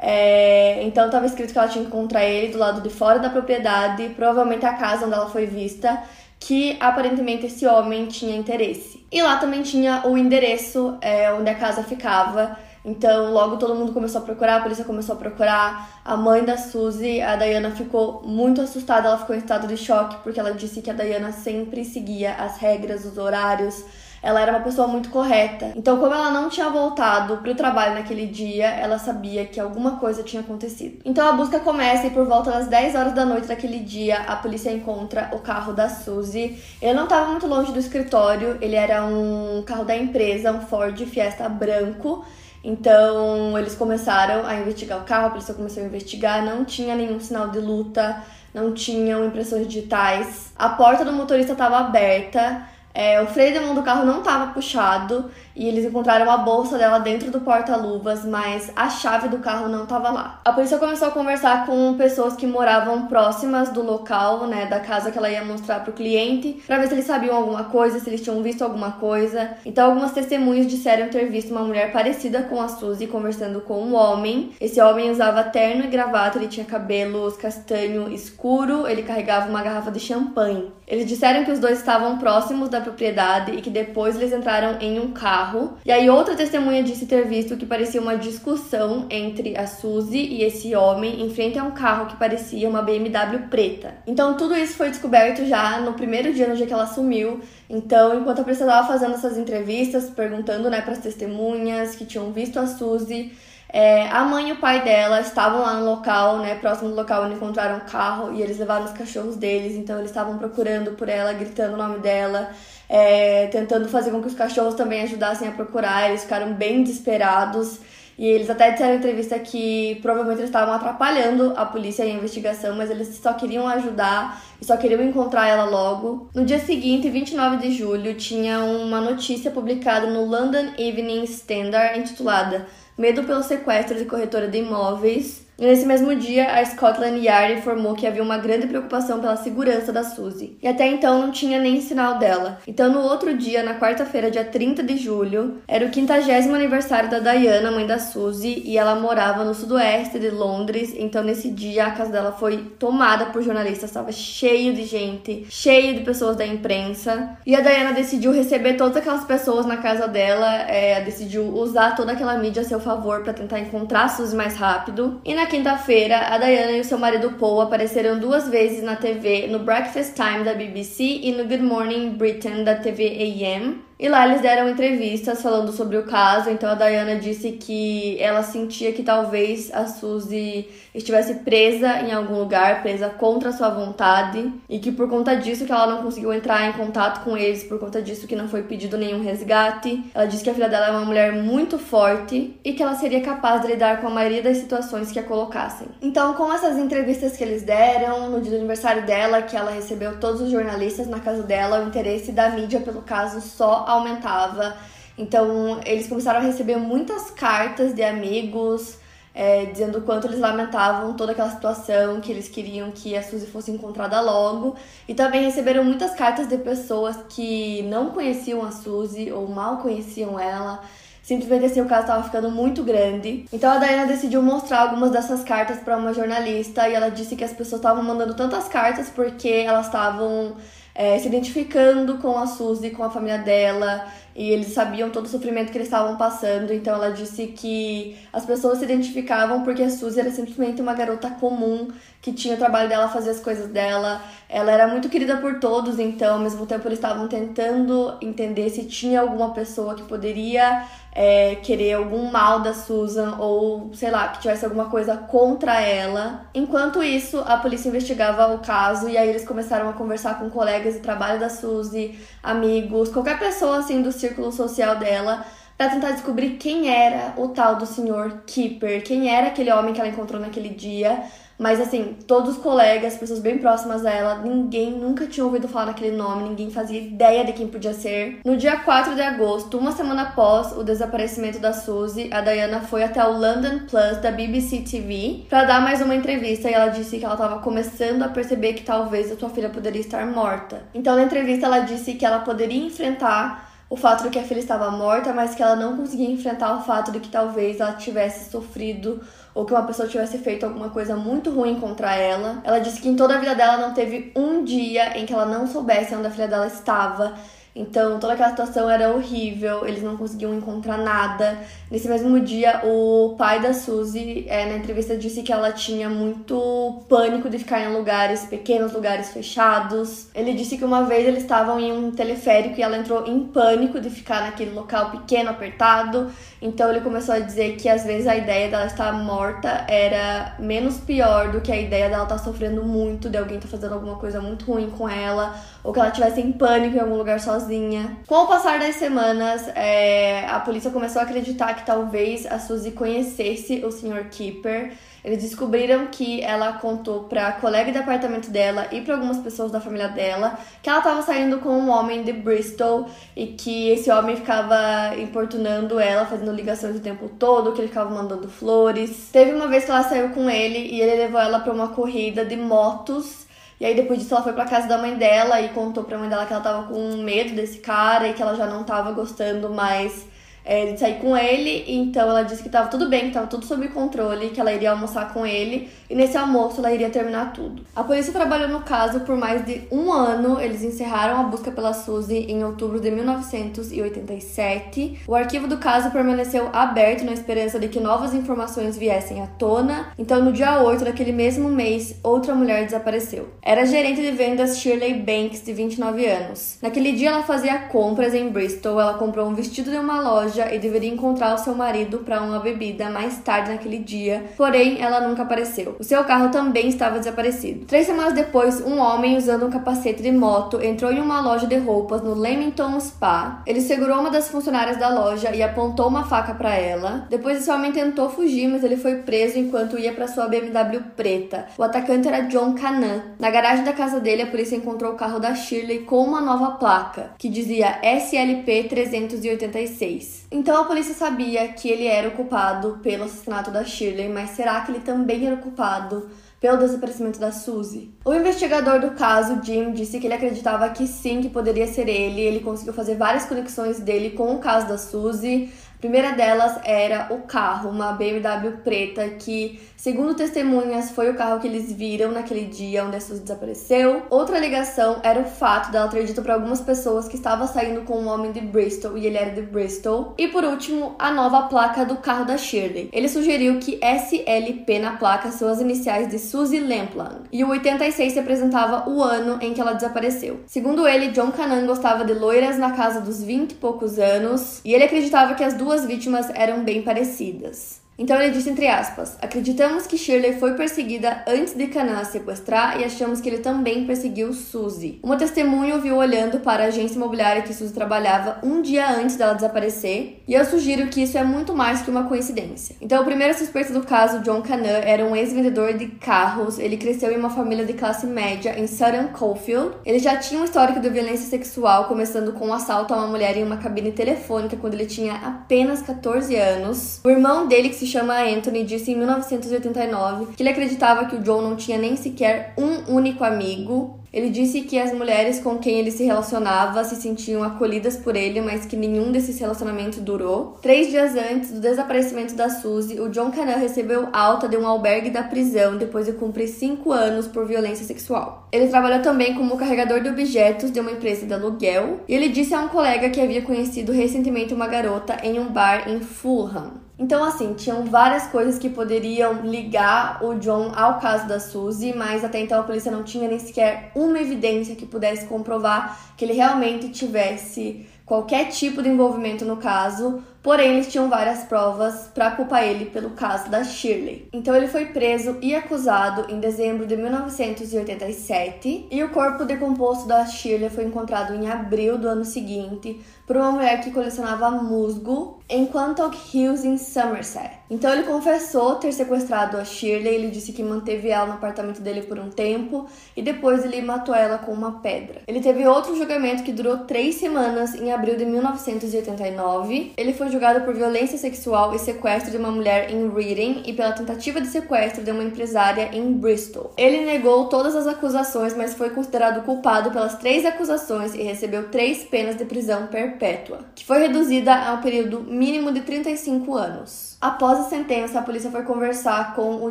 É, 0.02 0.82
então 0.84 1.06
estava 1.06 1.26
escrito 1.26 1.52
que 1.52 1.58
ela 1.58 1.68
tinha 1.68 1.84
que 1.84 1.90
encontrar 1.90 2.24
ele 2.24 2.52
do 2.52 2.58
lado 2.58 2.80
de 2.80 2.88
fora 2.88 3.18
da 3.18 3.28
propriedade, 3.28 4.08
provavelmente 4.16 4.64
a 4.64 4.72
casa 4.72 5.04
onde 5.04 5.14
ela 5.14 5.28
foi 5.28 5.44
vista, 5.44 6.02
que 6.38 6.78
aparentemente 6.80 7.44
esse 7.44 7.66
homem 7.66 8.06
tinha 8.06 8.34
interesse. 8.34 9.04
E 9.12 9.20
lá 9.20 9.36
também 9.36 9.60
tinha 9.62 10.06
o 10.06 10.16
endereço 10.16 10.96
é, 11.02 11.30
onde 11.34 11.50
a 11.50 11.54
casa 11.54 11.82
ficava. 11.82 12.56
Então, 12.82 13.30
logo 13.30 13.58
todo 13.58 13.74
mundo 13.74 13.92
começou 13.92 14.22
a 14.22 14.24
procurar, 14.24 14.56
a 14.56 14.60
polícia 14.62 14.86
começou 14.86 15.14
a 15.14 15.18
procurar. 15.18 16.00
A 16.02 16.16
mãe 16.16 16.42
da 16.42 16.56
Suzy, 16.56 17.20
a 17.20 17.36
Diana, 17.36 17.70
ficou 17.72 18.22
muito 18.24 18.62
assustada, 18.62 19.08
ela 19.08 19.18
ficou 19.18 19.36
em 19.36 19.38
estado 19.38 19.66
de 19.66 19.76
choque, 19.76 20.16
porque 20.22 20.40
ela 20.40 20.54
disse 20.54 20.80
que 20.80 20.90
a 20.90 20.94
Diana 20.94 21.30
sempre 21.30 21.84
seguia 21.84 22.32
as 22.36 22.56
regras, 22.56 23.04
os 23.04 23.18
horários, 23.18 23.84
ela 24.22 24.40
era 24.40 24.52
uma 24.52 24.60
pessoa 24.60 24.86
muito 24.86 25.08
correta. 25.08 25.72
Então, 25.76 25.98
como 25.98 26.12
ela 26.12 26.30
não 26.30 26.48
tinha 26.48 26.68
voltado 26.68 27.38
pro 27.38 27.54
trabalho 27.54 27.94
naquele 27.94 28.26
dia, 28.26 28.66
ela 28.66 28.98
sabia 28.98 29.46
que 29.46 29.58
alguma 29.58 29.96
coisa 29.96 30.22
tinha 30.22 30.42
acontecido. 30.42 31.00
Então, 31.04 31.26
a 31.26 31.32
busca 31.32 31.60
começa 31.60 32.06
e 32.06 32.10
por 32.10 32.26
volta 32.26 32.50
das 32.50 32.66
10 32.66 32.94
horas 32.94 33.14
da 33.14 33.24
noite 33.24 33.48
daquele 33.48 33.78
dia, 33.78 34.18
a 34.26 34.36
polícia 34.36 34.70
encontra 34.70 35.30
o 35.32 35.38
carro 35.38 35.72
da 35.72 35.88
Suzy. 35.88 36.58
Ele 36.82 36.94
não 36.94 37.04
estava 37.04 37.30
muito 37.30 37.46
longe 37.46 37.72
do 37.72 37.78
escritório, 37.78 38.58
ele 38.60 38.76
era 38.76 39.04
um 39.04 39.62
carro 39.66 39.84
da 39.84 39.96
empresa, 39.96 40.52
um 40.52 40.60
Ford 40.60 40.98
Fiesta 41.06 41.48
branco. 41.48 42.24
Então, 42.62 43.58
eles 43.58 43.74
começaram 43.74 44.46
a 44.46 44.54
investigar 44.56 44.98
o 44.98 45.04
carro, 45.04 45.28
a 45.28 45.30
polícia 45.30 45.54
começou 45.54 45.82
a 45.82 45.86
investigar, 45.86 46.44
não 46.44 46.62
tinha 46.62 46.94
nenhum 46.94 47.18
sinal 47.18 47.48
de 47.48 47.58
luta, 47.58 48.22
não 48.52 48.74
tinham 48.74 49.24
impressões 49.24 49.66
digitais. 49.66 50.52
A 50.56 50.68
porta 50.68 51.04
do 51.04 51.12
motorista 51.12 51.52
estava 51.52 51.78
aberta. 51.78 52.68
É, 52.92 53.20
o 53.22 53.26
freio 53.26 53.52
de 53.52 53.60
mão 53.60 53.74
do 53.74 53.82
carro 53.82 54.04
não 54.04 54.18
estava 54.18 54.52
puxado 54.52 55.30
e 55.54 55.66
eles 55.66 55.84
encontraram 55.84 56.30
a 56.30 56.38
bolsa 56.38 56.78
dela 56.78 56.98
dentro 56.98 57.30
do 57.30 57.40
porta-luvas, 57.40 58.24
mas 58.24 58.72
a 58.74 58.88
chave 58.88 59.28
do 59.28 59.38
carro 59.38 59.68
não 59.68 59.84
estava 59.84 60.10
lá. 60.10 60.40
A 60.44 60.52
polícia 60.52 60.78
começou 60.78 61.08
a 61.08 61.10
conversar 61.10 61.66
com 61.66 61.94
pessoas 61.94 62.34
que 62.34 62.46
moravam 62.46 63.06
próximas 63.06 63.68
do 63.70 63.82
local, 63.82 64.46
né, 64.46 64.66
da 64.66 64.80
casa 64.80 65.10
que 65.10 65.18
ela 65.18 65.30
ia 65.30 65.44
mostrar 65.44 65.80
para 65.80 65.90
o 65.90 65.94
cliente, 65.94 66.62
para 66.66 66.78
ver 66.78 66.88
se 66.88 66.94
eles 66.94 67.04
sabiam 67.04 67.36
alguma 67.36 67.64
coisa, 67.64 68.00
se 68.00 68.08
eles 68.08 68.22
tinham 68.22 68.42
visto 68.42 68.62
alguma 68.62 68.92
coisa. 68.92 69.50
Então, 69.64 69.86
algumas 69.86 70.12
testemunhas 70.12 70.66
disseram 70.66 71.08
ter 71.08 71.26
visto 71.26 71.50
uma 71.50 71.62
mulher 71.62 71.92
parecida 71.92 72.42
com 72.44 72.60
a 72.60 72.68
Suzy 72.68 73.06
conversando 73.06 73.60
com 73.60 73.82
um 73.82 73.94
homem. 73.94 74.52
Esse 74.60 74.80
homem 74.80 75.10
usava 75.10 75.44
terno 75.44 75.84
e 75.84 75.88
gravata, 75.88 76.38
ele 76.38 76.48
tinha 76.48 76.66
cabelos 76.66 77.36
castanho 77.36 78.12
escuro, 78.12 78.86
ele 78.86 79.02
carregava 79.02 79.48
uma 79.48 79.62
garrafa 79.62 79.90
de 79.90 80.00
champanhe. 80.00 80.72
Eles 80.86 81.06
disseram 81.06 81.44
que 81.44 81.52
os 81.52 81.58
dois 81.58 81.78
estavam 81.78 82.18
próximos 82.18 82.68
da 82.68 82.79
propriedade 82.80 83.52
e 83.52 83.60
que 83.60 83.70
depois 83.70 84.16
eles 84.16 84.32
entraram 84.32 84.78
em 84.80 84.98
um 84.98 85.12
carro. 85.12 85.78
E 85.84 85.92
aí 85.92 86.08
outra 86.08 86.34
testemunha 86.34 86.82
disse 86.82 87.06
ter 87.06 87.26
visto 87.26 87.56
que 87.56 87.66
parecia 87.66 88.00
uma 88.00 88.16
discussão 88.16 89.06
entre 89.10 89.56
a 89.56 89.66
Suzy 89.66 90.18
e 90.18 90.42
esse 90.42 90.74
homem 90.74 91.22
em 91.22 91.30
frente 91.30 91.58
a 91.58 91.64
um 91.64 91.72
carro 91.72 92.06
que 92.06 92.16
parecia 92.16 92.68
uma 92.68 92.82
BMW 92.82 93.48
preta. 93.50 93.94
Então 94.06 94.36
tudo 94.36 94.56
isso 94.56 94.74
foi 94.74 94.90
descoberto 94.90 95.44
já 95.46 95.80
no 95.80 95.94
primeiro 95.94 96.32
dia, 96.32 96.48
no 96.48 96.56
dia 96.56 96.66
que 96.66 96.72
ela 96.72 96.86
sumiu. 96.86 97.40
Então, 97.68 98.18
enquanto 98.18 98.40
a 98.40 98.42
polícia 98.42 98.64
estava 98.64 98.86
fazendo 98.86 99.14
essas 99.14 99.38
entrevistas, 99.38 100.10
perguntando 100.10 100.68
né, 100.68 100.80
para 100.80 100.92
as 100.92 100.98
testemunhas 100.98 101.94
que 101.94 102.04
tinham 102.04 102.32
visto 102.32 102.58
a 102.58 102.66
Suzy, 102.66 103.30
é, 103.72 104.08
a 104.08 104.24
mãe 104.24 104.48
e 104.48 104.52
o 104.52 104.56
pai 104.56 104.82
dela 104.82 105.20
estavam 105.20 105.60
lá 105.60 105.74
no 105.74 105.84
local, 105.84 106.38
né, 106.38 106.56
próximo 106.56 106.90
do 106.90 106.96
local 106.96 107.24
onde 107.24 107.34
encontraram 107.34 107.78
o 107.78 107.80
carro, 107.82 108.34
e 108.34 108.42
eles 108.42 108.58
levaram 108.58 108.84
os 108.84 108.92
cachorros 108.92 109.36
deles, 109.36 109.76
então 109.76 109.98
eles 109.98 110.10
estavam 110.10 110.38
procurando 110.38 110.92
por 110.92 111.08
ela, 111.08 111.32
gritando 111.32 111.74
o 111.74 111.76
nome 111.76 112.00
dela, 112.00 112.50
é, 112.88 113.46
tentando 113.46 113.88
fazer 113.88 114.10
com 114.10 114.20
que 114.20 114.26
os 114.26 114.34
cachorros 114.34 114.74
também 114.74 115.02
ajudassem 115.02 115.46
a 115.46 115.52
procurar. 115.52 116.08
Eles 116.08 116.22
ficaram 116.22 116.52
bem 116.52 116.82
desesperados. 116.82 117.78
E 118.18 118.26
eles 118.26 118.50
até 118.50 118.70
disseram 118.70 118.94
em 118.94 118.98
entrevista 118.98 119.38
que 119.38 119.98
provavelmente 120.02 120.40
eles 120.40 120.50
estavam 120.50 120.74
atrapalhando 120.74 121.54
a 121.56 121.64
polícia 121.64 122.04
e 122.04 122.10
a 122.10 122.14
investigação, 122.14 122.76
mas 122.76 122.90
eles 122.90 123.16
só 123.16 123.32
queriam 123.32 123.66
ajudar 123.66 124.42
e 124.60 124.64
só 124.64 124.76
queriam 124.76 125.02
encontrar 125.02 125.48
ela 125.48 125.64
logo. 125.64 126.28
No 126.34 126.44
dia 126.44 126.58
seguinte, 126.58 127.08
29 127.08 127.56
de 127.56 127.72
julho, 127.72 128.12
tinha 128.14 128.58
uma 128.62 129.00
notícia 129.00 129.50
publicada 129.50 130.06
no 130.06 130.26
London 130.26 130.74
Evening 130.76 131.24
Standard 131.24 131.98
intitulada 131.98 132.66
Medo 133.00 133.24
pelo 133.24 133.42
sequestro 133.42 133.96
de 133.96 134.04
corretora 134.04 134.46
de 134.46 134.58
imóveis 134.58 135.46
nesse 135.66 135.86
mesmo 135.86 136.14
dia, 136.14 136.54
a 136.54 136.64
Scotland 136.64 137.18
Yard 137.18 137.54
informou 137.54 137.94
que 137.94 138.06
havia 138.06 138.22
uma 138.22 138.38
grande 138.38 138.66
preocupação 138.66 139.20
pela 139.20 139.36
segurança 139.36 139.92
da 139.92 140.02
Suzy. 140.02 140.56
E 140.62 140.68
até 140.68 140.86
então 140.86 141.20
não 141.20 141.30
tinha 141.30 141.58
nem 141.58 141.80
sinal 141.80 142.18
dela. 142.18 142.58
Então, 142.66 142.90
no 142.90 143.00
outro 143.00 143.36
dia, 143.36 143.62
na 143.62 143.74
quarta-feira, 143.74 144.30
dia 144.30 144.44
30 144.44 144.82
de 144.82 144.96
julho, 144.96 145.58
era 145.68 145.84
o 145.84 145.92
50 145.92 146.54
aniversário 146.54 147.10
da 147.10 147.18
Diana, 147.18 147.70
mãe 147.70 147.86
da 147.86 147.98
Suzy, 147.98 148.62
e 148.64 148.78
ela 148.78 148.94
morava 148.94 149.44
no 149.44 149.54
sudoeste 149.54 150.18
de 150.18 150.30
Londres. 150.30 150.94
Então, 150.96 151.22
nesse 151.22 151.50
dia, 151.50 151.86
a 151.86 151.90
casa 151.90 152.10
dela 152.10 152.32
foi 152.32 152.58
tomada 152.78 153.26
por 153.26 153.42
jornalistas, 153.42 153.90
estava 153.90 154.10
cheio 154.12 154.72
de 154.72 154.84
gente, 154.84 155.46
cheio 155.50 155.94
de 155.94 156.00
pessoas 156.00 156.36
da 156.36 156.46
imprensa. 156.46 157.36
E 157.46 157.54
a 157.54 157.60
Diana 157.60 157.92
decidiu 157.92 158.32
receber 158.32 158.74
todas 158.74 158.96
aquelas 158.96 159.24
pessoas 159.24 159.66
na 159.66 159.76
casa 159.76 160.08
dela, 160.08 160.62
é, 160.62 161.00
decidiu 161.02 161.44
usar 161.54 161.94
toda 161.94 162.12
aquela 162.12 162.38
mídia 162.38 162.62
a 162.62 162.64
seu 162.64 162.80
favor 162.80 163.22
para 163.22 163.34
tentar 163.34 163.60
encontrar 163.60 164.04
a 164.04 164.08
Suzy 164.08 164.34
mais 164.34 164.56
rápido. 164.56 165.20
E 165.24 165.34
na 165.34 165.49
quinta-feira, 165.50 166.28
a 166.28 166.38
Diana 166.38 166.70
e 166.70 166.80
o 166.80 166.84
seu 166.84 166.96
marido 166.96 167.32
Paul 167.32 167.60
apareceram 167.62 168.20
duas 168.20 168.48
vezes 168.48 168.84
na 168.84 168.94
TV, 168.94 169.48
no 169.48 169.58
Breakfast 169.58 170.14
Time 170.14 170.44
da 170.44 170.54
BBC 170.54 171.02
e 171.02 171.32
no 171.32 171.42
Good 171.42 171.64
Morning 171.64 172.10
Britain 172.10 172.62
da 172.62 172.76
TV 172.76 173.08
AM. 173.18 173.89
E 174.00 174.08
lá 174.08 174.26
eles 174.26 174.40
deram 174.40 174.66
entrevistas 174.66 175.42
falando 175.42 175.72
sobre 175.72 175.98
o 175.98 176.04
caso. 176.04 176.48
Então 176.48 176.70
a 176.70 176.74
Diana 176.74 177.16
disse 177.16 177.52
que 177.52 178.18
ela 178.18 178.42
sentia 178.42 178.94
que 178.94 179.02
talvez 179.02 179.70
a 179.74 179.86
Suzy 179.86 180.66
estivesse 180.94 181.34
presa 181.36 182.00
em 182.00 182.10
algum 182.10 182.38
lugar, 182.38 182.82
presa 182.82 183.10
contra 183.10 183.52
sua 183.52 183.68
vontade, 183.68 184.50
e 184.68 184.78
que 184.78 184.90
por 184.90 185.08
conta 185.08 185.36
disso 185.36 185.66
que 185.66 185.70
ela 185.70 185.86
não 185.86 186.02
conseguiu 186.02 186.32
entrar 186.32 186.66
em 186.66 186.72
contato 186.72 187.22
com 187.22 187.36
eles, 187.36 187.62
por 187.62 187.78
conta 187.78 188.00
disso 188.00 188.26
que 188.26 188.34
não 188.34 188.48
foi 188.48 188.62
pedido 188.62 188.96
nenhum 188.96 189.22
resgate. 189.22 190.02
Ela 190.14 190.24
disse 190.24 190.42
que 190.42 190.50
a 190.50 190.54
filha 190.54 190.68
dela 190.68 190.86
é 190.86 190.90
uma 190.90 191.04
mulher 191.04 191.32
muito 191.32 191.78
forte 191.78 192.58
e 192.64 192.72
que 192.72 192.82
ela 192.82 192.94
seria 192.94 193.20
capaz 193.20 193.60
de 193.60 193.68
lidar 193.68 194.00
com 194.00 194.06
a 194.06 194.10
maioria 194.10 194.42
das 194.42 194.56
situações 194.56 195.12
que 195.12 195.18
a 195.18 195.22
colocassem. 195.22 195.88
Então, 196.00 196.32
com 196.32 196.50
essas 196.50 196.78
entrevistas 196.78 197.36
que 197.36 197.44
eles 197.44 197.62
deram 197.62 198.30
no 198.30 198.40
dia 198.40 198.52
do 198.52 198.56
aniversário 198.56 199.04
dela, 199.04 199.42
que 199.42 199.56
ela 199.56 199.70
recebeu 199.70 200.18
todos 200.18 200.40
os 200.40 200.50
jornalistas 200.50 201.06
na 201.06 201.20
casa 201.20 201.42
dela, 201.42 201.84
o 201.84 201.88
interesse 201.88 202.32
da 202.32 202.48
mídia 202.48 202.80
pelo 202.80 203.02
caso 203.02 203.42
só 203.42 203.84
aumentava. 203.90 204.76
Então, 205.16 205.80
eles 205.84 206.08
começaram 206.08 206.40
a 206.40 206.42
receber 206.42 206.76
muitas 206.76 207.30
cartas 207.30 207.92
de 207.92 208.02
amigos 208.02 208.98
é, 209.34 209.66
dizendo 209.66 209.98
o 209.98 210.02
quanto 210.02 210.26
eles 210.26 210.40
lamentavam 210.40 211.14
toda 211.14 211.32
aquela 211.32 211.50
situação, 211.50 212.20
que 212.20 212.32
eles 212.32 212.48
queriam 212.48 212.90
que 212.90 213.16
a 213.16 213.22
Suzy 213.22 213.46
fosse 213.46 213.70
encontrada 213.70 214.20
logo. 214.20 214.76
E 215.06 215.14
também 215.14 215.44
receberam 215.44 215.84
muitas 215.84 216.14
cartas 216.14 216.48
de 216.48 216.58
pessoas 216.58 217.16
que 217.28 217.82
não 217.82 218.10
conheciam 218.10 218.64
a 218.64 218.70
Suzy 218.70 219.30
ou 219.30 219.46
mal 219.48 219.78
conheciam 219.78 220.38
ela. 220.38 220.82
Simplesmente 221.22 221.66
assim, 221.66 221.80
o 221.80 221.86
caso 221.86 222.02
estava 222.02 222.24
ficando 222.24 222.50
muito 222.50 222.82
grande. 222.82 223.44
Então 223.52 223.70
a 223.70 223.78
Diana 223.78 224.06
decidiu 224.06 224.42
mostrar 224.42 224.80
algumas 224.80 225.12
dessas 225.12 225.44
cartas 225.44 225.78
para 225.78 225.96
uma 225.96 226.12
jornalista 226.12 226.88
e 226.88 226.94
ela 226.94 227.08
disse 227.08 227.36
que 227.36 227.44
as 227.44 227.52
pessoas 227.52 227.80
estavam 227.80 228.02
mandando 228.02 228.34
tantas 228.34 228.66
cartas 228.66 229.10
porque 229.10 229.48
elas 229.48 229.86
estavam 229.86 230.56
é, 231.00 231.18
se 231.18 231.28
identificando 231.28 232.18
com 232.18 232.36
a 232.36 232.46
Suzy, 232.46 232.90
com 232.90 233.02
a 233.02 233.08
família 233.08 233.38
dela, 233.38 234.06
e 234.36 234.50
eles 234.50 234.74
sabiam 234.74 235.08
todo 235.08 235.24
o 235.24 235.28
sofrimento 235.28 235.72
que 235.72 235.78
eles 235.78 235.86
estavam 235.86 236.18
passando. 236.18 236.74
Então 236.74 236.94
ela 236.94 237.10
disse 237.10 237.46
que 237.46 238.18
as 238.30 238.44
pessoas 238.44 238.76
se 238.78 238.84
identificavam 238.84 239.62
porque 239.62 239.82
a 239.82 239.88
Suzy 239.88 240.20
era 240.20 240.30
simplesmente 240.30 240.82
uma 240.82 240.92
garota 240.92 241.30
comum 241.30 241.88
que 242.20 242.34
tinha 242.34 242.54
o 242.54 242.58
trabalho 242.58 242.86
dela, 242.86 243.08
fazia 243.08 243.32
as 243.32 243.40
coisas 243.40 243.68
dela. 243.68 244.20
Ela 244.46 244.72
era 244.72 244.88
muito 244.88 245.08
querida 245.08 245.38
por 245.38 245.58
todos, 245.58 245.98
então 245.98 246.34
ao 246.34 246.40
mesmo 246.40 246.66
tempo 246.66 246.86
eles 246.86 246.98
estavam 246.98 247.26
tentando 247.28 248.18
entender 248.20 248.68
se 248.68 248.84
tinha 248.84 249.22
alguma 249.22 249.54
pessoa 249.54 249.94
que 249.94 250.02
poderia 250.02 250.86
é, 251.12 251.56
querer 251.56 251.94
algum 251.94 252.30
mal 252.30 252.60
da 252.60 252.72
Susan 252.72 253.36
ou, 253.38 253.90
sei 253.94 254.10
lá, 254.10 254.28
que 254.28 254.40
tivesse 254.40 254.64
alguma 254.64 254.86
coisa 254.86 255.16
contra 255.16 255.80
ela. 255.80 256.46
Enquanto 256.54 257.02
isso, 257.02 257.38
a 257.46 257.56
polícia 257.56 257.88
investigava 257.88 258.54
o 258.54 258.58
caso 258.58 259.08
e 259.08 259.16
aí 259.16 259.28
eles 259.28 259.44
começaram 259.44 259.88
a 259.88 259.92
conversar 259.92 260.38
com 260.38 260.48
colegas 260.50 260.89
de 260.92 261.00
trabalho 261.00 261.40
da 261.40 261.48
Suzy, 261.48 262.18
amigos, 262.42 263.10
qualquer 263.10 263.38
pessoa 263.38 263.78
assim 263.78 264.02
do 264.02 264.12
círculo 264.12 264.50
social 264.52 264.96
dela 264.96 265.44
para 265.80 265.88
tentar 265.88 266.10
descobrir 266.10 266.58
quem 266.58 266.94
era 266.94 267.32
o 267.38 267.48
tal 267.48 267.76
do 267.76 267.86
senhor 267.86 268.42
Keeper, 268.46 269.02
quem 269.02 269.34
era 269.34 269.46
aquele 269.46 269.72
homem 269.72 269.94
que 269.94 269.98
ela 269.98 270.10
encontrou 270.10 270.38
naquele 270.38 270.68
dia, 270.68 271.22
mas 271.58 271.80
assim, 271.80 272.18
todos 272.26 272.56
os 272.56 272.62
colegas, 272.62 273.16
pessoas 273.16 273.38
bem 273.38 273.56
próximas 273.56 274.04
a 274.04 274.10
ela, 274.10 274.34
ninguém 274.42 274.90
nunca 274.90 275.26
tinha 275.26 275.42
ouvido 275.42 275.66
falar 275.68 275.86
naquele 275.86 276.14
nome, 276.14 276.50
ninguém 276.50 276.70
fazia 276.70 277.00
ideia 277.00 277.46
de 277.46 277.54
quem 277.54 277.66
podia 277.66 277.94
ser. 277.94 278.40
No 278.44 278.58
dia 278.58 278.76
4 278.80 279.14
de 279.14 279.22
agosto, 279.22 279.78
uma 279.78 279.92
semana 279.92 280.24
após 280.24 280.76
o 280.76 280.84
desaparecimento 280.84 281.58
da 281.58 281.72
Suzy, 281.72 282.28
a 282.30 282.42
Diana 282.42 282.82
foi 282.82 283.02
até 283.02 283.24
o 283.24 283.32
London 283.32 283.86
Plus 283.88 284.18
da 284.18 284.30
BBC 284.30 284.80
TV 284.80 285.46
para 285.48 285.64
dar 285.64 285.80
mais 285.80 286.02
uma 286.02 286.14
entrevista 286.14 286.68
e 286.68 286.74
ela 286.74 286.88
disse 286.88 287.18
que 287.18 287.24
ela 287.24 287.36
estava 287.36 287.58
começando 287.60 288.22
a 288.22 288.28
perceber 288.28 288.74
que 288.74 288.82
talvez 288.82 289.32
a 289.32 289.36
sua 289.38 289.48
filha 289.48 289.70
poderia 289.70 290.02
estar 290.02 290.26
morta. 290.26 290.82
Então, 290.92 291.16
na 291.16 291.22
entrevista, 291.22 291.64
ela 291.64 291.78
disse 291.78 292.12
que 292.12 292.26
ela 292.26 292.40
poderia 292.40 292.84
enfrentar 292.84 293.69
o 293.90 293.96
fato 293.96 294.22
de 294.22 294.30
que 294.30 294.38
a 294.38 294.44
filha 294.44 294.60
estava 294.60 294.88
morta, 294.92 295.32
mas 295.32 295.56
que 295.56 295.62
ela 295.62 295.74
não 295.74 295.96
conseguia 295.96 296.30
enfrentar 296.30 296.76
o 296.76 296.82
fato 296.84 297.10
de 297.10 297.18
que 297.18 297.28
talvez 297.28 297.80
ela 297.80 297.94
tivesse 297.94 298.48
sofrido 298.48 299.20
ou 299.52 299.64
que 299.64 299.72
uma 299.72 299.82
pessoa 299.82 300.08
tivesse 300.08 300.38
feito 300.38 300.64
alguma 300.64 300.90
coisa 300.90 301.16
muito 301.16 301.50
ruim 301.50 301.80
contra 301.80 302.14
ela. 302.14 302.60
Ela 302.62 302.78
disse 302.78 303.00
que 303.00 303.08
em 303.08 303.16
toda 303.16 303.34
a 303.34 303.40
vida 303.40 303.52
dela 303.52 303.76
não 303.78 303.92
teve 303.92 304.32
um 304.36 304.62
dia 304.62 305.18
em 305.18 305.26
que 305.26 305.32
ela 305.32 305.44
não 305.44 305.66
soubesse 305.66 306.14
onde 306.14 306.28
a 306.28 306.30
filha 306.30 306.46
dela 306.46 306.68
estava 306.68 307.34
então, 307.74 308.18
toda 308.18 308.32
aquela 308.32 308.50
situação 308.50 308.90
era 308.90 309.10
horrível, 309.14 309.86
eles 309.86 310.02
não 310.02 310.16
conseguiam 310.16 310.52
encontrar 310.52 310.98
nada. 310.98 311.58
Nesse 311.88 312.08
mesmo 312.08 312.40
dia, 312.40 312.80
o 312.84 313.36
pai 313.38 313.60
da 313.60 313.72
Suzy, 313.72 314.44
é, 314.48 314.66
na 314.66 314.76
entrevista, 314.76 315.16
disse 315.16 315.42
que 315.42 315.52
ela 315.52 315.70
tinha 315.70 316.08
muito 316.08 317.04
pânico 317.08 317.48
de 317.48 317.58
ficar 317.58 317.80
em 317.80 317.92
lugares 317.94 318.44
pequenos, 318.46 318.92
lugares 318.92 319.32
fechados. 319.32 320.28
Ele 320.34 320.52
disse 320.52 320.76
que 320.76 320.84
uma 320.84 321.04
vez 321.04 321.26
eles 321.26 321.42
estavam 321.42 321.78
em 321.78 321.92
um 321.92 322.10
teleférico 322.10 322.78
e 322.78 322.82
ela 322.82 322.96
entrou 322.96 323.24
em 323.26 323.46
pânico 323.46 324.00
de 324.00 324.10
ficar 324.10 324.42
naquele 324.42 324.72
local 324.72 325.12
pequeno, 325.12 325.50
apertado. 325.50 326.30
Então, 326.60 326.90
ele 326.90 327.00
começou 327.00 327.36
a 327.36 327.38
dizer 327.38 327.76
que 327.76 327.88
às 327.88 328.04
vezes 328.04 328.26
a 328.26 328.36
ideia 328.36 328.68
dela 328.68 328.86
estar 328.86 329.12
morta 329.12 329.86
era 329.88 330.56
menos 330.58 330.98
pior 330.98 331.52
do 331.52 331.60
que 331.60 331.70
a 331.70 331.80
ideia 331.80 332.08
dela 332.10 332.24
estar 332.24 332.38
sofrendo 332.38 332.84
muito, 332.84 333.30
de 333.30 333.38
alguém 333.38 333.58
estar 333.58 333.68
fazendo 333.68 333.94
alguma 333.94 334.16
coisa 334.16 334.40
muito 334.40 334.64
ruim 334.64 334.90
com 334.90 335.08
ela, 335.08 335.54
ou 335.82 335.92
que 335.92 335.98
ela 335.98 336.08
estivesse 336.08 336.40
em 336.40 336.52
pânico 336.52 336.96
em 336.96 337.00
algum 337.00 337.16
lugar 337.16 337.40
sozinha. 337.40 338.18
Com 338.26 338.44
o 338.44 338.46
passar 338.46 338.78
das 338.78 338.96
semanas, 338.96 339.68
é, 339.74 340.46
a 340.46 340.60
polícia 340.60 340.90
começou 340.90 341.20
a 341.20 341.24
acreditar 341.24 341.74
que 341.74 341.86
talvez 341.86 342.46
a 342.46 342.58
Suzy 342.58 342.92
conhecesse 342.92 343.84
o 343.84 343.90
Sr. 343.90 344.28
Keeper. 344.30 344.92
Eles 345.22 345.42
descobriram 345.42 346.06
que 346.06 346.42
ela 346.42 346.72
contou 346.74 347.24
para 347.24 347.52
colega 347.52 347.92
de 347.92 347.98
apartamento 347.98 348.50
dela 348.50 348.88
e 348.90 349.02
para 349.02 349.14
algumas 349.14 349.38
pessoas 349.38 349.70
da 349.70 349.78
família 349.78 350.08
dela 350.08 350.58
que 350.82 350.88
ela 350.88 351.00
estava 351.00 351.20
saindo 351.20 351.58
com 351.58 351.68
um 351.68 351.90
homem 351.90 352.22
de 352.22 352.32
Bristol 352.32 353.06
e 353.36 353.48
que 353.48 353.90
esse 353.90 354.10
homem 354.10 354.36
ficava 354.36 355.14
importunando 355.18 356.00
ela, 356.00 356.24
fazendo 356.24 356.52
ligações 356.52 356.96
o 356.96 357.00
tempo 357.00 357.28
todo, 357.28 357.72
que 357.72 357.82
ele 357.82 357.88
ficava 357.88 358.08
mandando 358.08 358.48
flores. 358.48 359.28
Teve 359.30 359.52
uma 359.52 359.68
vez 359.68 359.84
que 359.84 359.90
ela 359.90 360.02
saiu 360.02 360.30
com 360.30 360.48
ele 360.48 360.78
e 360.78 361.02
ele 361.02 361.16
levou 361.16 361.40
ela 361.40 361.60
para 361.60 361.72
uma 361.72 361.88
corrida 361.88 362.44
de 362.44 362.56
motos 362.56 363.49
e 363.80 363.86
aí 363.86 363.94
depois 363.94 364.18
disso 364.20 364.34
ela 364.34 364.44
foi 364.44 364.52
pra 364.52 364.66
casa 364.66 364.86
da 364.86 364.98
mãe 364.98 365.16
dela 365.16 365.60
e 365.60 365.70
contou 365.70 366.04
pra 366.04 366.18
mãe 366.18 366.28
dela 366.28 366.44
que 366.44 366.52
ela 366.52 366.62
tava 366.62 366.86
com 366.86 367.16
medo 367.16 367.54
desse 367.54 367.78
cara 367.78 368.28
e 368.28 368.34
que 368.34 368.42
ela 368.42 368.54
já 368.54 368.66
não 368.66 368.84
tava 368.84 369.10
gostando 369.12 369.70
mais 369.70 370.28
é, 370.64 370.92
de 370.92 371.00
sair 371.00 371.18
com 371.20 371.36
ele, 371.36 371.84
então 371.88 372.28
ela 372.28 372.42
disse 372.42 372.62
que 372.62 372.68
estava 372.68 372.88
tudo 372.88 373.08
bem, 373.08 373.22
que 373.22 373.26
estava 373.28 373.46
tudo 373.46 373.64
sob 373.64 373.88
controle, 373.88 374.50
que 374.50 374.60
ela 374.60 374.72
iria 374.72 374.90
almoçar 374.90 375.32
com 375.32 375.46
ele 375.46 375.88
e 376.10 376.14
nesse 376.14 376.36
almoço 376.36 376.80
ela 376.80 376.92
iria 376.92 377.08
terminar 377.08 377.52
tudo. 377.52 377.84
A 377.94 378.02
polícia 378.02 378.32
trabalhou 378.32 378.68
no 378.68 378.80
caso 378.80 379.20
por 379.20 379.36
mais 379.36 379.64
de 379.64 379.82
um 379.92 380.12
ano, 380.12 380.60
eles 380.60 380.82
encerraram 380.82 381.38
a 381.38 381.44
busca 381.44 381.70
pela 381.70 381.94
Suzy 381.94 382.46
em 382.48 382.64
outubro 382.64 382.98
de 382.98 383.12
1987. 383.12 385.20
O 385.26 385.34
arquivo 385.34 385.68
do 385.68 385.78
caso 385.78 386.10
permaneceu 386.10 386.68
aberto 386.72 387.24
na 387.24 387.32
esperança 387.32 387.78
de 387.78 387.88
que 387.88 388.00
novas 388.00 388.34
informações 388.34 388.98
viessem 388.98 389.40
à 389.40 389.46
tona, 389.46 390.08
então 390.18 390.44
no 390.44 390.52
dia 390.52 390.82
8 390.82 391.04
daquele 391.04 391.30
mesmo 391.32 391.68
mês, 391.68 392.16
outra 392.22 392.54
mulher 392.54 392.84
desapareceu. 392.84 393.48
Era 393.62 393.86
gerente 393.86 394.20
de 394.20 394.32
vendas 394.32 394.78
Shirley 394.78 395.14
Banks, 395.14 395.64
de 395.64 395.72
29 395.72 396.26
anos. 396.26 396.78
Naquele 396.82 397.12
dia 397.12 397.28
ela 397.28 397.44
fazia 397.44 397.78
compras 397.82 398.34
em 398.34 398.48
Bristol, 398.48 399.00
ela 399.00 399.14
comprou 399.14 399.46
um 399.46 399.54
vestido 399.54 399.88
de 399.90 399.96
uma 399.96 400.20
loja 400.20 400.74
e 400.74 400.80
deveria 400.80 401.12
encontrar 401.12 401.54
o 401.54 401.58
seu 401.58 401.74
marido 401.74 402.18
para 402.18 402.42
uma 402.42 402.58
bebida 402.58 403.08
mais 403.10 403.38
tarde 403.38 403.70
naquele 403.70 403.98
dia, 403.98 404.44
porém 404.56 405.00
ela 405.00 405.20
nunca 405.20 405.42
apareceu. 405.42 405.99
O 406.00 406.02
seu 406.02 406.24
carro 406.24 406.48
também 406.48 406.88
estava 406.88 407.18
desaparecido. 407.18 407.84
Três 407.84 408.06
semanas 408.06 408.32
depois, 408.32 408.80
um 408.80 408.98
homem 408.98 409.36
usando 409.36 409.66
um 409.66 409.70
capacete 409.70 410.22
de 410.22 410.32
moto 410.32 410.80
entrou 410.80 411.12
em 411.12 411.20
uma 411.20 411.42
loja 411.42 411.66
de 411.66 411.76
roupas 411.76 412.22
no 412.22 412.32
Leamington 412.32 412.98
Spa. 412.98 413.62
Ele 413.66 413.82
segurou 413.82 414.18
uma 414.18 414.30
das 414.30 414.48
funcionárias 414.48 414.96
da 414.96 415.10
loja 415.10 415.54
e 415.54 415.62
apontou 415.62 416.08
uma 416.08 416.24
faca 416.24 416.54
para 416.54 416.74
ela. 416.74 417.26
Depois 417.28 417.58
esse 417.58 417.70
homem 417.70 417.92
tentou 417.92 418.30
fugir, 418.30 418.66
mas 418.66 418.82
ele 418.82 418.96
foi 418.96 419.16
preso 419.16 419.58
enquanto 419.58 419.98
ia 419.98 420.14
para 420.14 420.26
sua 420.26 420.48
BMW 420.48 421.02
preta. 421.14 421.66
O 421.76 421.82
atacante 421.82 422.26
era 422.26 422.46
John 422.46 422.72
Canan. 422.72 423.34
Na 423.38 423.50
garagem 423.50 423.84
da 423.84 423.92
casa 423.92 424.20
dele, 424.20 424.40
a 424.40 424.46
polícia 424.46 424.76
encontrou 424.76 425.12
o 425.12 425.16
carro 425.16 425.38
da 425.38 425.54
Shirley 425.54 426.04
com 426.04 426.24
uma 426.24 426.40
nova 426.40 426.78
placa, 426.78 427.32
que 427.36 427.50
dizia 427.50 427.98
SLP 428.02 428.88
386. 428.88 430.39
Então 430.50 430.82
a 430.82 430.84
polícia 430.84 431.14
sabia 431.14 431.68
que 431.68 431.88
ele 431.88 432.06
era 432.06 432.28
o 432.28 432.32
culpado 432.32 432.98
pelo 433.02 433.24
assassinato 433.24 433.70
da 433.70 433.84
Shirley, 433.84 434.28
mas 434.28 434.50
será 434.50 434.80
que 434.80 434.90
ele 434.90 435.00
também 435.00 435.46
era 435.46 435.54
o 435.54 435.58
culpado 435.58 436.28
pelo 436.60 436.76
desaparecimento 436.76 437.40
da 437.40 437.50
Suzy. 437.50 438.14
O 438.22 438.34
investigador 438.34 439.00
do 439.00 439.12
caso, 439.12 439.60
Jim, 439.62 439.92
disse 439.92 440.20
que 440.20 440.26
ele 440.26 440.34
acreditava 440.34 440.90
que 440.90 441.06
sim, 441.06 441.40
que 441.40 441.48
poderia 441.48 441.86
ser 441.86 442.06
ele. 442.06 442.42
Ele 442.42 442.60
conseguiu 442.60 442.92
fazer 442.92 443.14
várias 443.14 443.46
conexões 443.46 443.98
dele 443.98 444.30
com 444.30 444.54
o 444.54 444.58
caso 444.58 444.86
da 444.86 444.98
Suzy. 444.98 445.72
A 445.94 445.98
primeira 445.98 446.32
delas 446.32 446.78
era 446.84 447.28
o 447.30 447.38
carro, 447.42 447.88
uma 447.88 448.12
BMW 448.12 448.78
preta 448.84 449.26
que, 449.30 449.80
segundo 450.00 450.34
testemunhas, 450.34 451.10
foi 451.10 451.30
o 451.30 451.34
carro 451.34 451.60
que 451.60 451.66
eles 451.66 451.92
viram 451.92 452.32
naquele 452.32 452.64
dia 452.64 453.04
onde 453.04 453.16
a 453.16 453.20
Suzy 453.20 453.42
desapareceu. 453.42 454.22
Outra 454.30 454.56
alegação 454.56 455.20
era 455.22 455.40
o 455.40 455.44
fato 455.44 455.92
dela 455.92 456.08
ter 456.08 456.24
dito 456.24 456.40
para 456.40 456.54
algumas 456.54 456.80
pessoas 456.80 457.28
que 457.28 457.36
estava 457.36 457.66
saindo 457.66 458.00
com 458.02 458.18
um 458.18 458.26
homem 458.26 458.50
de 458.50 458.62
Bristol 458.62 459.18
e 459.18 459.26
ele 459.26 459.36
era 459.36 459.50
de 459.50 459.60
Bristol. 459.60 460.34
E 460.38 460.48
por 460.48 460.64
último, 460.64 461.14
a 461.18 461.30
nova 461.30 461.64
placa 461.64 462.02
do 462.06 462.16
carro 462.16 462.46
da 462.46 462.56
Shirley. 462.56 463.10
Ele 463.12 463.28
sugeriu 463.28 463.78
que 463.78 464.00
SLP 464.02 464.98
na 464.98 465.18
placa 465.18 465.50
são 465.50 465.68
as 465.68 465.80
iniciais 465.80 466.28
de 466.28 466.38
Suzy 466.38 466.80
Lamplang. 466.80 467.42
E 467.52 467.62
o 467.62 467.68
86 467.68 468.34
representava 468.34 469.10
o 469.10 469.22
ano 469.22 469.58
em 469.60 469.74
que 469.74 469.82
ela 469.82 469.92
desapareceu. 469.92 470.60
Segundo 470.66 471.06
ele, 471.06 471.28
John 471.28 471.52
Cannon 471.52 471.86
gostava 471.86 472.24
de 472.24 472.32
loiras 472.32 472.78
na 472.78 472.92
casa 472.92 473.20
dos 473.20 473.42
20 473.42 473.72
e 473.72 473.74
poucos 473.74 474.18
anos 474.18 474.80
e 474.82 474.94
ele 474.94 475.04
acreditava 475.04 475.54
que 475.54 475.62
as 475.62 475.74
duas 475.74 476.06
vítimas 476.06 476.48
eram 476.54 476.84
bem 476.84 477.02
parecidas. 477.02 477.99
Então 478.20 478.38
ele 478.38 478.52
disse 478.52 478.68
entre 478.68 478.86
aspas: 478.86 479.38
Acreditamos 479.40 480.06
que 480.06 480.18
Shirley 480.18 480.60
foi 480.60 480.74
perseguida 480.74 481.42
antes 481.48 481.72
de 481.74 481.86
Canaan 481.86 482.22
sequestrar 482.24 483.00
e 483.00 483.04
achamos 483.04 483.40
que 483.40 483.48
ele 483.48 483.58
também 483.58 484.06
perseguiu 484.06 484.52
Suzy. 484.52 485.18
Uma 485.22 485.38
testemunha 485.38 485.96
viu 485.96 486.16
olhando 486.16 486.60
para 486.60 486.84
a 486.84 486.86
agência 486.88 487.16
imobiliária 487.16 487.62
que 487.62 487.72
Suzy 487.72 487.94
trabalhava 487.94 488.58
um 488.62 488.82
dia 488.82 489.10
antes 489.10 489.36
dela 489.36 489.54
desaparecer, 489.54 490.42
e 490.46 490.52
eu 490.52 490.64
sugiro 490.66 491.06
que 491.06 491.22
isso 491.22 491.38
é 491.38 491.42
muito 491.42 491.74
mais 491.74 492.02
que 492.02 492.10
uma 492.10 492.24
coincidência. 492.24 492.94
Então 493.00 493.22
o 493.22 493.24
primeiro 493.24 493.56
suspeito 493.56 493.94
do 493.94 494.02
caso, 494.02 494.40
John 494.40 494.60
Canaan, 494.60 495.00
era 495.02 495.24
um 495.24 495.34
ex-vendedor 495.34 495.94
de 495.94 496.06
carros. 496.08 496.78
Ele 496.78 496.98
cresceu 496.98 497.32
em 497.32 497.38
uma 497.38 497.48
família 497.48 497.86
de 497.86 497.94
classe 497.94 498.26
média 498.26 498.78
em 498.78 498.86
Sutton 498.86 499.28
Coldfield. 499.32 499.96
Ele 500.04 500.18
já 500.18 500.36
tinha 500.36 500.60
um 500.60 500.64
histórico 500.64 501.00
de 501.00 501.08
violência 501.08 501.48
sexual, 501.48 502.04
começando 502.04 502.52
com 502.52 502.68
um 502.68 502.74
assalto 502.74 503.14
a 503.14 503.16
uma 503.16 503.28
mulher 503.28 503.56
em 503.56 503.64
uma 503.64 503.78
cabine 503.78 504.12
telefônica 504.12 504.76
quando 504.76 504.92
ele 504.92 505.06
tinha 505.06 505.36
apenas 505.36 506.02
14 506.02 506.54
anos. 506.54 507.20
O 507.24 507.30
irmão 507.30 507.66
dele, 507.66 507.88
que 507.88 507.94
se 507.94 508.09
chama 508.10 508.42
Anthony 508.42 508.84
disse 508.84 509.12
em 509.12 509.16
1989 509.16 510.54
que 510.56 510.62
ele 510.62 510.70
acreditava 510.70 511.26
que 511.26 511.36
o 511.36 511.40
John 511.40 511.62
não 511.62 511.76
tinha 511.76 511.98
nem 511.98 512.16
sequer 512.16 512.74
um 512.76 513.14
único 513.14 513.44
amigo 513.44 514.20
ele 514.32 514.48
disse 514.48 514.82
que 514.82 514.98
as 514.98 515.12
mulheres 515.12 515.58
com 515.58 515.78
quem 515.78 515.98
ele 515.98 516.10
se 516.10 516.22
relacionava 516.22 517.02
se 517.02 517.16
sentiam 517.16 517.64
acolhidas 517.64 518.16
por 518.16 518.36
ele, 518.36 518.60
mas 518.60 518.86
que 518.86 518.96
nenhum 518.96 519.32
desses 519.32 519.58
relacionamentos 519.58 520.20
durou. 520.20 520.78
Três 520.80 521.08
dias 521.08 521.34
antes 521.34 521.72
do 521.72 521.80
desaparecimento 521.80 522.54
da 522.54 522.68
Suzy, 522.68 523.20
o 523.20 523.28
John 523.28 523.50
Canan 523.50 523.76
recebeu 523.76 524.28
alta 524.32 524.68
de 524.68 524.76
um 524.76 524.86
albergue 524.86 525.30
da 525.30 525.42
prisão 525.42 525.96
depois 525.96 526.26
de 526.26 526.32
cumprir 526.32 526.68
cinco 526.68 527.10
anos 527.10 527.48
por 527.48 527.66
violência 527.66 528.06
sexual. 528.06 528.68
Ele 528.70 528.86
trabalhou 528.86 529.20
também 529.20 529.54
como 529.54 529.76
carregador 529.76 530.20
de 530.20 530.28
objetos 530.28 530.92
de 530.92 531.00
uma 531.00 531.10
empresa 531.10 531.44
de 531.44 531.52
aluguel 531.52 532.20
e 532.28 532.34
ele 532.34 532.48
disse 532.48 532.72
a 532.72 532.80
um 532.80 532.88
colega 532.88 533.30
que 533.30 533.40
havia 533.40 533.62
conhecido 533.62 534.12
recentemente 534.12 534.72
uma 534.72 534.86
garota 534.86 535.38
em 535.42 535.58
um 535.58 535.72
bar 535.72 536.08
em 536.08 536.20
Fulham. 536.20 537.09
Então, 537.20 537.44
assim, 537.44 537.74
tinham 537.74 538.06
várias 538.06 538.46
coisas 538.46 538.78
que 538.78 538.88
poderiam 538.88 539.60
ligar 539.60 540.42
o 540.42 540.54
John 540.54 540.90
ao 540.96 541.20
caso 541.20 541.46
da 541.46 541.60
Suzy, 541.60 542.14
mas 542.16 542.42
até 542.42 542.58
então 542.60 542.80
a 542.80 542.82
polícia 542.82 543.12
não 543.12 543.22
tinha 543.22 543.46
nem 543.46 543.58
sequer 543.58 544.10
uma 544.14 544.40
evidência 544.40 544.96
que 544.96 545.04
pudesse 545.04 545.44
comprovar 545.44 546.18
que 546.34 546.46
ele 546.46 546.54
realmente 546.54 547.10
tivesse 547.10 548.06
qualquer 548.24 548.70
tipo 548.70 549.02
de 549.02 549.10
envolvimento 549.10 549.66
no 549.66 549.76
caso, 549.76 550.42
porém 550.62 550.92
eles 550.92 551.08
tinham 551.08 551.28
várias 551.28 551.64
provas 551.64 552.28
para 552.34 552.50
culpar 552.52 552.84
ele 552.84 553.06
pelo 553.06 553.30
caso 553.30 553.70
da 553.70 553.82
Shirley. 553.84 554.48
Então 554.52 554.74
ele 554.74 554.88
foi 554.88 555.06
preso 555.06 555.56
e 555.62 555.74
acusado 555.74 556.52
em 556.52 556.60
dezembro 556.60 557.06
de 557.06 557.16
1987 557.16 559.06
e 559.10 559.22
o 559.22 559.30
corpo 559.30 559.64
decomposto 559.64 560.26
da 560.26 560.44
Shirley 560.44 560.90
foi 560.90 561.04
encontrado 561.04 561.54
em 561.54 561.70
abril 561.70 562.18
do 562.18 562.28
ano 562.28 562.44
seguinte 562.44 563.20
por 563.46 563.56
uma 563.56 563.72
mulher 563.72 564.00
que 564.00 564.12
colecionava 564.12 564.70
musgo 564.70 565.60
em 565.68 565.86
Quantock 565.86 566.36
Hills, 566.54 566.86
em 566.86 566.96
Somerset. 566.98 567.80
Então 567.88 568.12
ele 568.12 568.22
confessou 568.22 568.94
ter 568.96 569.12
sequestrado 569.12 569.76
a 569.76 569.84
Shirley, 569.84 570.34
ele 570.34 570.50
disse 570.50 570.72
que 570.72 570.82
manteve 570.82 571.28
ela 571.28 571.46
no 571.46 571.54
apartamento 571.54 572.00
dele 572.00 572.22
por 572.22 572.38
um 572.38 572.50
tempo 572.50 573.08
e 573.36 573.42
depois 573.42 573.84
ele 573.84 574.02
matou 574.02 574.34
ela 574.34 574.58
com 574.58 574.72
uma 574.72 575.00
pedra. 575.00 575.42
Ele 575.48 575.60
teve 575.60 575.86
outro 575.86 576.16
julgamento 576.16 576.62
que 576.62 576.72
durou 576.72 576.98
três 576.98 577.36
semanas 577.36 577.94
em 577.94 578.12
abril 578.12 578.36
de 578.36 578.44
1989. 578.44 580.12
Ele 580.16 580.32
foi 580.32 580.49
julgado 580.50 580.82
por 580.82 580.94
violência 580.94 581.38
sexual 581.38 581.94
e 581.94 581.98
sequestro 581.98 582.50
de 582.50 582.56
uma 582.56 582.70
mulher 582.70 583.10
em 583.10 583.28
Reading 583.30 583.82
e 583.86 583.92
pela 583.92 584.12
tentativa 584.12 584.60
de 584.60 584.66
sequestro 584.66 585.22
de 585.22 585.30
uma 585.30 585.42
empresária 585.42 586.10
em 586.12 586.32
Bristol. 586.32 586.92
Ele 586.96 587.24
negou 587.24 587.68
todas 587.68 587.94
as 587.94 588.06
acusações, 588.06 588.76
mas 588.76 588.94
foi 588.94 589.10
considerado 589.10 589.64
culpado 589.64 590.10
pelas 590.10 590.36
três 590.36 590.64
acusações 590.64 591.34
e 591.34 591.42
recebeu 591.42 591.88
três 591.90 592.24
penas 592.24 592.56
de 592.56 592.64
prisão 592.64 593.06
perpétua, 593.06 593.80
que 593.94 594.04
foi 594.04 594.18
reduzida 594.18 594.74
ao 594.74 594.98
período 594.98 595.40
mínimo 595.40 595.92
de 595.92 596.00
35 596.00 596.74
anos. 596.74 597.29
Após 597.40 597.78
a 597.80 597.84
sentença, 597.84 598.38
a 598.38 598.42
polícia 598.42 598.70
foi 598.70 598.82
conversar 598.82 599.54
com 599.54 599.82
o 599.82 599.90